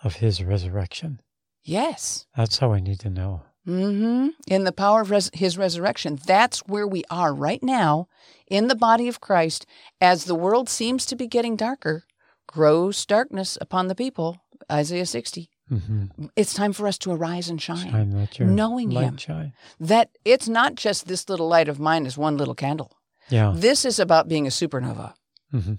of 0.04 0.16
His 0.16 0.42
resurrection." 0.42 1.20
Yes. 1.64 2.26
That's 2.36 2.58
how 2.58 2.72
I 2.72 2.80
need 2.80 3.00
to 3.00 3.10
know. 3.10 3.42
Mm 3.66 3.98
hmm 3.98 4.28
In 4.48 4.64
the 4.64 4.72
power 4.72 5.02
of 5.02 5.10
res- 5.10 5.30
his 5.32 5.56
resurrection. 5.56 6.18
That's 6.26 6.60
where 6.66 6.86
we 6.86 7.04
are 7.10 7.32
right 7.32 7.62
now 7.62 8.08
in 8.48 8.66
the 8.66 8.74
body 8.74 9.06
of 9.08 9.20
Christ. 9.20 9.66
As 10.00 10.24
the 10.24 10.34
world 10.34 10.68
seems 10.68 11.06
to 11.06 11.16
be 11.16 11.28
getting 11.28 11.54
darker, 11.56 12.04
grows 12.48 13.06
darkness 13.06 13.56
upon 13.60 13.86
the 13.86 13.94
people. 13.94 14.41
Isaiah 14.72 15.06
60. 15.06 15.50
hmm 15.68 16.04
It's 16.36 16.54
time 16.54 16.72
for 16.72 16.86
us 16.88 16.98
to 16.98 17.12
arise 17.12 17.48
and 17.48 17.60
shine. 17.60 17.90
Shine 17.90 18.10
Knowing 18.54 18.90
light 18.90 19.04
Him. 19.04 19.16
shine. 19.18 19.52
That 19.78 20.10
it's 20.24 20.48
not 20.48 20.74
just 20.74 21.06
this 21.06 21.28
little 21.28 21.48
light 21.48 21.68
of 21.68 21.78
mine 21.78 22.06
is 22.06 22.16
one 22.18 22.36
little 22.36 22.54
candle. 22.54 22.96
Yeah. 23.28 23.52
This 23.54 23.84
is 23.84 23.98
about 23.98 24.28
being 24.28 24.46
a 24.46 24.50
supernova. 24.50 25.14
hmm 25.50 25.74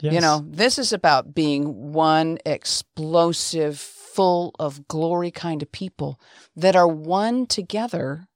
Yes. 0.00 0.14
You 0.14 0.20
know, 0.20 0.44
this 0.44 0.78
is 0.80 0.92
about 0.92 1.32
being 1.32 1.92
one 1.92 2.38
explosive, 2.44 3.78
full 3.78 4.52
of 4.58 4.88
glory 4.88 5.30
kind 5.30 5.62
of 5.62 5.70
people 5.70 6.20
that 6.56 6.74
are 6.76 6.88
one 6.88 7.46
together, 7.46 8.26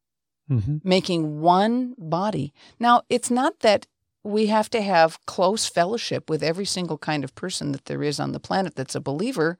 hmm 0.48 0.76
making 0.84 1.40
one 1.40 1.94
body. 1.98 2.52
Now, 2.78 3.02
it's 3.08 3.30
not 3.30 3.60
that 3.60 3.86
we 4.22 4.46
have 4.46 4.70
to 4.70 4.80
have 4.80 5.18
close 5.26 5.66
fellowship 5.66 6.30
with 6.30 6.42
every 6.42 6.64
single 6.64 6.98
kind 6.98 7.24
of 7.24 7.34
person 7.34 7.72
that 7.72 7.86
there 7.86 8.02
is 8.02 8.20
on 8.20 8.30
the 8.32 8.40
planet 8.40 8.74
that's 8.76 8.94
a 8.94 9.00
believer. 9.00 9.58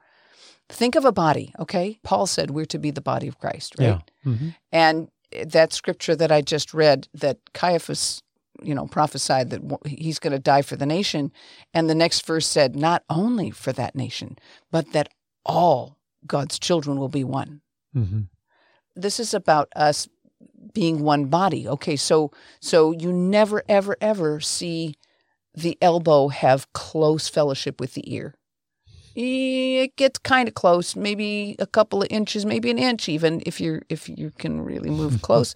Think 0.69 0.97
of 0.97 1.05
a 1.05 1.13
body, 1.13 1.53
okay? 1.59 1.99
Paul 2.03 2.27
said 2.27 2.51
we're 2.51 2.65
to 2.67 2.79
be 2.79 2.91
the 2.91 3.01
body 3.01 3.29
of 3.29 3.39
Christ, 3.39 3.77
right? 3.79 3.87
Yeah. 3.87 4.01
hmm 4.33 4.49
And 4.73 5.09
that 5.45 5.73
scripture 5.73 6.17
that 6.17 6.33
I 6.33 6.41
just 6.41 6.75
read, 6.75 7.09
that 7.15 7.39
Caiaphas, 7.53 8.23
you 8.63 8.75
know, 8.75 8.87
prophesied 8.87 9.51
that 9.51 9.63
he's 9.87 10.19
going 10.19 10.33
to 10.33 10.39
die 10.39 10.63
for 10.63 10.77
the 10.77 10.87
nation. 10.87 11.33
And 11.75 11.89
the 11.89 11.95
next 11.95 12.27
verse 12.27 12.47
said, 12.47 12.75
not 12.75 13.05
only 13.09 13.51
for 13.51 13.73
that 13.73 13.95
nation, 13.95 14.39
but 14.71 14.93
that 14.93 15.09
all 15.45 15.99
God's 16.27 16.59
children 16.59 16.99
will 16.99 17.09
be 17.09 17.25
one. 17.25 17.61
hmm 17.93 18.23
This 18.95 19.21
is 19.21 19.35
about 19.35 19.69
us 19.77 20.09
being 20.73 21.03
one 21.03 21.27
body. 21.27 21.69
Okay, 21.69 21.97
so 21.97 22.31
so 22.61 22.91
you 22.93 23.13
never 23.13 23.63
ever 23.69 23.97
ever 24.01 24.41
see 24.41 24.97
the 25.55 25.79
elbow 25.81 26.29
have 26.29 26.73
close 26.73 27.29
fellowship 27.29 27.81
with 27.81 27.95
the 27.95 28.13
ear. 28.13 28.35
It 29.17 29.97
gets 29.97 30.19
kind 30.19 30.47
of 30.47 30.55
close, 30.55 30.95
maybe 30.95 31.57
a 31.59 31.67
couple 31.67 32.03
of 32.03 32.09
inches, 32.11 32.45
maybe 32.45 32.71
an 32.71 32.79
inch 32.79 33.09
even 33.09 33.43
if 33.47 33.61
you 33.61 33.81
if 33.89 34.09
you 34.09 34.31
can 34.39 34.61
really 34.61 34.91
move 34.91 35.23
close. 35.27 35.55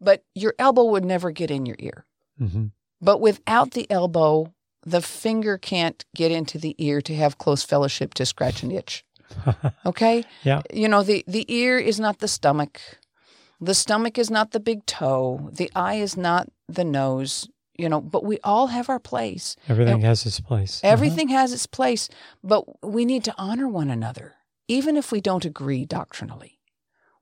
But 0.00 0.24
your 0.34 0.54
elbow 0.58 0.84
would 0.84 1.04
never 1.04 1.30
get 1.30 1.50
in 1.50 1.66
your 1.66 1.76
ear. 1.78 2.04
hmm 2.38 2.66
But 3.00 3.20
without 3.20 3.72
the 3.72 3.86
elbow, 3.90 4.52
the 4.86 5.02
finger 5.02 5.58
can't 5.58 6.04
get 6.16 6.32
into 6.32 6.58
the 6.58 6.74
ear 6.78 7.00
to 7.02 7.14
have 7.14 7.38
close 7.38 7.62
fellowship 7.62 8.14
to 8.14 8.24
scratch 8.26 8.62
an 8.62 8.70
itch. 8.72 9.04
Okay? 9.86 10.24
yeah. 10.42 10.62
You 10.72 10.88
know, 10.88 11.02
the, 11.02 11.24
the 11.26 11.44
ear 11.52 11.78
is 11.78 11.98
not 11.98 12.18
the 12.18 12.28
stomach. 12.28 12.80
The 13.60 13.74
stomach 13.74 14.18
is 14.18 14.30
not 14.30 14.50
the 14.50 14.60
big 14.60 14.86
toe. 14.86 15.50
The 15.52 15.70
eye 15.74 15.94
is 16.02 16.16
not 16.16 16.48
the 16.68 16.84
nose. 16.84 17.48
You 17.76 17.88
know, 17.88 18.00
but 18.00 18.24
we 18.24 18.38
all 18.44 18.66
have 18.66 18.90
our 18.90 19.00
place. 19.00 19.56
Everything 19.68 19.94
And 19.94 20.04
has 20.04 20.26
its 20.26 20.40
place. 20.40 20.80
Uh-huh. 20.82 20.92
Everything 20.92 21.28
has 21.28 21.52
its 21.52 21.66
place, 21.66 22.08
but 22.44 22.64
we 22.86 23.04
need 23.04 23.24
to 23.24 23.34
honor 23.38 23.66
one 23.66 23.90
another, 23.90 24.34
even 24.68 24.96
if 24.96 25.10
we 25.10 25.20
don't 25.20 25.44
agree 25.44 25.86
doctrinally. 25.86 26.58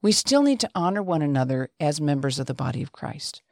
We 0.03 0.13
still 0.13 0.43
need 0.43 0.61
to 0.61 0.71
honor 0.75 1.03
one 1.03 1.23
another 1.23 1.71
as 1.79 2.01
members 2.01 2.39
of 2.39 2.47
the 2.47 2.55
body 2.55 2.83
of 2.83 2.91
Christ 2.91 3.43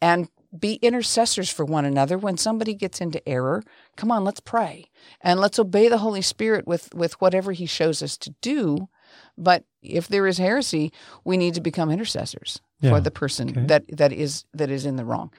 and 0.00 0.28
be 0.56 0.74
intercessors 0.74 1.50
for 1.50 1.64
one 1.64 1.84
another 1.84 2.16
when 2.16 2.36
somebody 2.36 2.74
gets 2.74 3.00
into 3.00 3.26
error. 3.28 3.62
Come 3.96 4.10
on, 4.10 4.24
let's 4.24 4.40
pray 4.40 4.86
and 5.20 5.40
let's 5.40 5.58
obey 5.58 5.88
the 5.88 5.98
Holy 5.98 6.22
Spirit 6.22 6.66
with, 6.66 6.94
with 6.94 7.20
whatever 7.20 7.52
He 7.52 7.66
shows 7.66 8.02
us 8.02 8.16
to 8.18 8.30
do. 8.40 8.88
But 9.36 9.64
if 9.82 10.08
there 10.08 10.26
is 10.26 10.38
heresy, 10.38 10.92
we 11.24 11.36
need 11.36 11.54
to 11.54 11.60
become 11.60 11.90
intercessors 11.90 12.60
Yeah, 12.80 12.90
for 12.90 13.00
the 13.00 13.10
person 13.10 13.50
okay. 13.50 13.66
that, 13.66 13.84
that 13.96 14.12
is 14.12 14.44
that 14.54 14.70
is 14.70 14.86
in 14.86 14.96
the 14.96 15.04
wrong. 15.04 15.32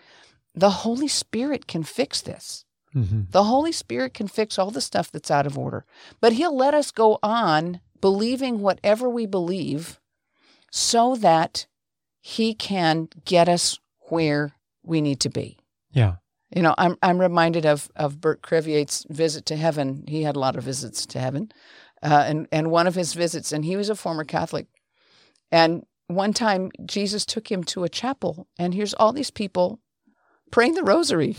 The 0.60 0.70
Holy 0.70 1.08
Spirit 1.08 1.68
can 1.68 1.84
fix 1.84 2.22
this. 2.22 2.66
hmm 2.92 3.22
The 3.32 3.46
Holy 3.46 3.72
Spirit 3.72 4.14
can 4.14 4.28
fix 4.28 4.60
all 4.60 4.72
the 4.72 4.82
stuff 4.82 5.12
that's 5.12 5.32
out 5.32 5.46
of 5.46 5.58
order, 5.58 5.86
but 6.20 6.34
He'll 6.34 6.56
let 6.56 6.74
us 6.74 6.92
go 6.92 7.18
on 7.24 7.80
believing 8.02 8.60
whatever 8.60 9.10
we 9.10 9.26
believe 9.26 10.00
so 10.72 11.16
that 11.16 11.66
He 12.20 12.54
can 12.54 13.08
get 13.24 13.48
us 13.48 13.80
where 14.10 14.54
we 14.84 15.02
need 15.02 15.20
to 15.22 15.30
be. 15.30 15.58
Yeah. 15.92 16.16
You 16.54 16.64
know, 16.64 16.76
I'm 16.78 16.98
I'm 17.02 17.20
reminded 17.20 17.66
of 17.66 17.90
of 17.96 18.20
Bert 18.20 18.42
Crevier's 18.42 19.06
visit 19.10 19.46
to 19.46 19.56
heaven. 19.56 20.04
He 20.08 20.24
had 20.24 20.36
a 20.36 20.40
lot 20.40 20.56
of 20.58 20.64
visits 20.64 21.06
to 21.06 21.20
heaven, 21.20 21.52
uh, 22.04 22.26
and 22.28 22.48
and 22.52 22.72
one 22.72 22.88
of 22.88 22.96
his 22.96 23.14
visits, 23.14 23.52
and 23.52 23.64
he 23.64 23.78
was 23.78 23.90
a 23.90 23.96
former 23.96 24.26
Catholic, 24.26 24.66
and 25.52 25.86
one 26.08 26.34
time 26.34 26.72
Jesus 26.86 27.26
took 27.26 27.52
him 27.52 27.64
to 27.66 27.84
a 27.84 27.90
chapel, 27.90 28.48
and 28.58 28.74
here's 28.74 28.96
all 28.96 29.14
these 29.14 29.32
people 29.32 29.80
praying 30.52 30.74
the 30.76 30.84
Rosary, 30.84 31.36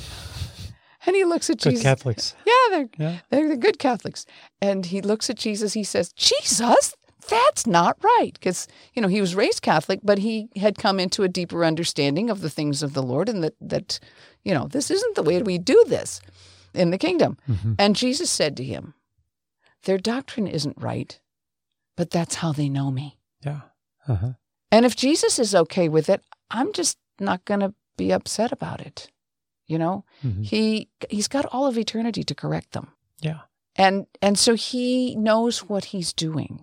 and 1.06 1.16
he 1.16 1.24
looks 1.24 1.48
at 1.50 1.58
Good 1.60 1.70
Jesus. 1.70 1.82
Catholics. 1.82 2.34
Yeah, 2.46 2.52
they're 2.70 2.88
Yeah. 2.98 3.18
they're 3.30 3.48
the 3.48 3.56
good 3.56 3.78
Catholics. 3.78 4.26
And 4.60 4.86
he 4.86 5.00
looks 5.00 5.30
at 5.30 5.36
Jesus. 5.36 5.72
He 5.72 5.84
says, 5.84 6.12
Jesus, 6.12 6.94
that's 7.28 7.66
not 7.66 7.96
right. 8.02 8.32
Because, 8.34 8.66
you 8.94 9.02
know, 9.02 9.08
he 9.08 9.20
was 9.20 9.34
raised 9.34 9.62
Catholic, 9.62 10.00
but 10.02 10.18
he 10.18 10.48
had 10.56 10.76
come 10.78 10.98
into 11.00 11.22
a 11.22 11.28
deeper 11.28 11.64
understanding 11.64 12.28
of 12.30 12.40
the 12.40 12.50
things 12.50 12.82
of 12.82 12.92
the 12.94 13.02
Lord 13.02 13.28
and 13.28 13.42
that, 13.44 13.54
that 13.60 13.98
you 14.44 14.54
know, 14.54 14.66
this 14.68 14.90
isn't 14.90 15.14
the 15.16 15.22
way 15.22 15.40
we 15.42 15.58
do 15.58 15.84
this 15.88 16.20
in 16.74 16.90
the 16.90 16.98
kingdom. 16.98 17.36
Mhm. 17.48 17.76
And 17.78 17.96
Jesus 17.96 18.30
said 18.30 18.56
to 18.56 18.64
him, 18.64 18.94
Their 19.84 19.98
doctrine 19.98 20.46
isn't 20.46 20.76
right, 20.80 21.18
but 21.96 22.10
that's 22.10 22.36
how 22.36 22.52
they 22.52 22.68
know 22.68 22.90
me. 22.90 23.18
Yeah. 23.44 23.60
Uh-huh. 24.08 24.32
And 24.72 24.84
if 24.86 24.94
Jesus 24.96 25.38
is 25.38 25.54
okay 25.54 25.88
with 25.88 26.08
it, 26.08 26.22
I'm 26.50 26.72
just 26.72 26.98
not 27.18 27.44
going 27.44 27.60
to 27.60 27.74
be 28.04 28.12
upset 28.18 28.50
about 28.52 28.80
it. 28.80 28.98
You 29.72 29.78
know, 29.78 30.04
Mhm. 30.24 30.44
he 30.50 30.88
he's 31.16 31.28
got 31.28 31.44
all 31.52 31.66
of 31.66 31.76
eternity 31.78 32.22
to 32.24 32.34
correct 32.42 32.70
them 32.72 32.86
Yeah. 33.28 33.40
and 33.76 34.06
and 34.26 34.36
so 34.44 34.52
he 34.54 35.14
knows 35.28 35.54
what 35.70 35.84
he's 35.92 36.12
doing 36.26 36.54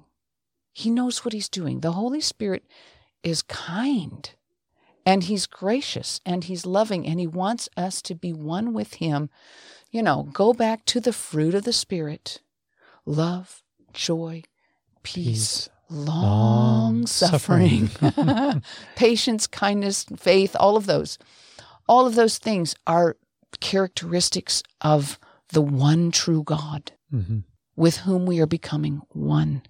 he 0.81 0.89
knows 0.97 1.23
what 1.23 1.33
he's 1.37 1.49
doing 1.59 1.79
the 1.81 1.93
holy 2.01 2.21
spirit 2.21 2.63
is 3.23 3.41
kind 3.43 4.23
and 5.05 5.23
he's 5.29 5.47
gracious 5.47 6.19
and 6.25 6.43
he's 6.49 6.65
loving 6.65 7.07
and 7.09 7.17
he 7.19 7.27
wants 7.43 7.69
us 7.77 8.01
to 8.07 8.13
be 8.25 8.33
one 8.33 8.67
with 8.79 8.91
him 9.05 9.29
you 9.95 10.01
know 10.07 10.19
go 10.43 10.47
back 10.53 10.79
to 10.91 10.99
the 10.99 11.13
fruit 11.13 11.55
of 11.55 11.63
the 11.63 11.73
spirit 11.85 12.41
love 13.05 13.63
joy 13.93 14.43
peace, 15.03 15.23
Peace. 15.23 15.69
Long 15.89 17.05
suffering 17.07 17.89
Long-suffering. 18.01 18.63
patience 18.95 19.47
kindness 19.47 20.05
faith 20.17 20.55
all 20.59 20.75
of 20.77 20.85
those 20.85 21.17
all 21.87 22.05
of 22.05 22.15
those 22.15 22.37
things 22.37 22.75
are 22.85 23.15
characteristics 23.61 24.61
of 24.81 25.17
the 25.49 25.61
one 25.61 26.11
true 26.11 26.43
God 26.43 26.91
Mhm. 27.13 27.43
with 27.77 27.97
whom 27.97 28.25
we 28.25 28.39
are 28.41 28.45
becoming 28.45 29.01
one. 29.13 29.61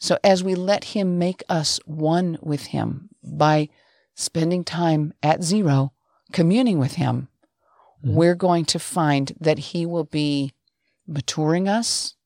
So 0.00 0.18
as 0.24 0.42
we 0.42 0.54
let 0.56 0.82
Him 0.84 1.18
make 1.18 1.44
us 1.48 1.78
one 1.86 2.38
with 2.42 2.66
Him 2.66 3.10
by 3.22 3.68
spending 4.16 4.64
time 4.64 5.12
at 5.22 5.44
zero, 5.44 5.92
communing 6.32 6.78
with 6.80 6.94
Him, 6.94 7.28
Mhm. 8.04 8.14
we're 8.14 8.34
going 8.34 8.64
to 8.66 8.78
find 8.80 9.32
that 9.40 9.58
He 9.58 9.86
will 9.86 10.04
be 10.04 10.52
maturing 11.06 11.68
us 11.68 12.16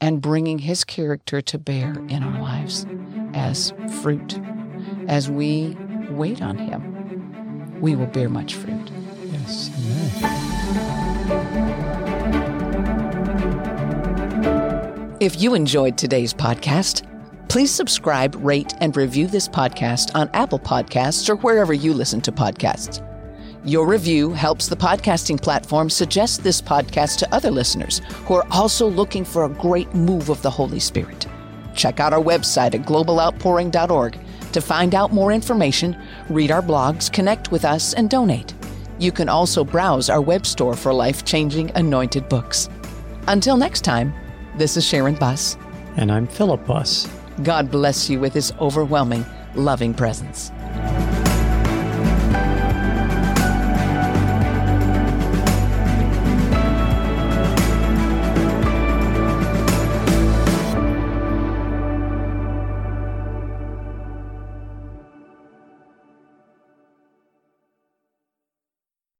and 0.00 0.20
bringing 0.20 0.58
His 0.58 0.84
character 0.84 1.40
to 1.40 1.58
bear 1.58 1.92
in 2.08 2.22
our 2.22 2.40
lives 2.40 2.86
as 3.34 3.72
fruit. 4.02 4.38
As 5.08 5.30
we 5.30 5.76
wait 6.10 6.42
on 6.42 6.58
Him, 6.58 7.80
we 7.80 7.96
will 7.96 8.06
bear 8.06 8.28
much 8.28 8.54
fruit. 8.54 8.90
Yes. 9.30 9.70
Amen. 9.76 10.44
If 15.20 15.40
you 15.40 15.54
enjoyed 15.54 15.96
today's 15.96 16.34
podcast, 16.34 17.08
please 17.48 17.70
subscribe, 17.70 18.34
rate, 18.44 18.74
and 18.80 18.96
review 18.96 19.26
this 19.26 19.48
podcast 19.48 20.14
on 20.14 20.28
Apple 20.34 20.58
Podcasts 20.58 21.28
or 21.28 21.36
wherever 21.36 21.72
you 21.72 21.94
listen 21.94 22.20
to 22.22 22.32
podcasts. 22.32 23.00
Your 23.66 23.86
review 23.86 24.34
helps 24.34 24.68
the 24.68 24.76
podcasting 24.76 25.40
platform 25.40 25.88
suggest 25.88 26.42
this 26.42 26.60
podcast 26.60 27.16
to 27.20 27.34
other 27.34 27.50
listeners 27.50 28.02
who 28.26 28.34
are 28.34 28.46
also 28.50 28.86
looking 28.86 29.24
for 29.24 29.44
a 29.44 29.48
great 29.48 29.94
move 29.94 30.28
of 30.28 30.42
the 30.42 30.50
Holy 30.50 30.78
Spirit. 30.78 31.26
Check 31.74 31.98
out 31.98 32.12
our 32.12 32.22
website 32.22 32.74
at 32.74 32.82
globaloutpouring.org 32.82 34.18
to 34.52 34.60
find 34.60 34.94
out 34.94 35.14
more 35.14 35.32
information, 35.32 35.96
read 36.28 36.50
our 36.50 36.60
blogs, 36.60 37.10
connect 37.10 37.52
with 37.52 37.64
us, 37.64 37.94
and 37.94 38.10
donate. 38.10 38.52
You 38.98 39.10
can 39.10 39.30
also 39.30 39.64
browse 39.64 40.10
our 40.10 40.20
web 40.20 40.44
store 40.44 40.76
for 40.76 40.92
life 40.92 41.24
changing 41.24 41.70
anointed 41.74 42.28
books. 42.28 42.68
Until 43.28 43.56
next 43.56 43.80
time, 43.80 44.12
this 44.58 44.76
is 44.76 44.86
Sharon 44.86 45.14
Buss. 45.14 45.56
And 45.96 46.12
I'm 46.12 46.26
Philip 46.26 46.66
Buss. 46.66 47.08
God 47.42 47.70
bless 47.70 48.10
you 48.10 48.20
with 48.20 48.34
his 48.34 48.52
overwhelming, 48.60 49.24
loving 49.54 49.94
presence. 49.94 50.50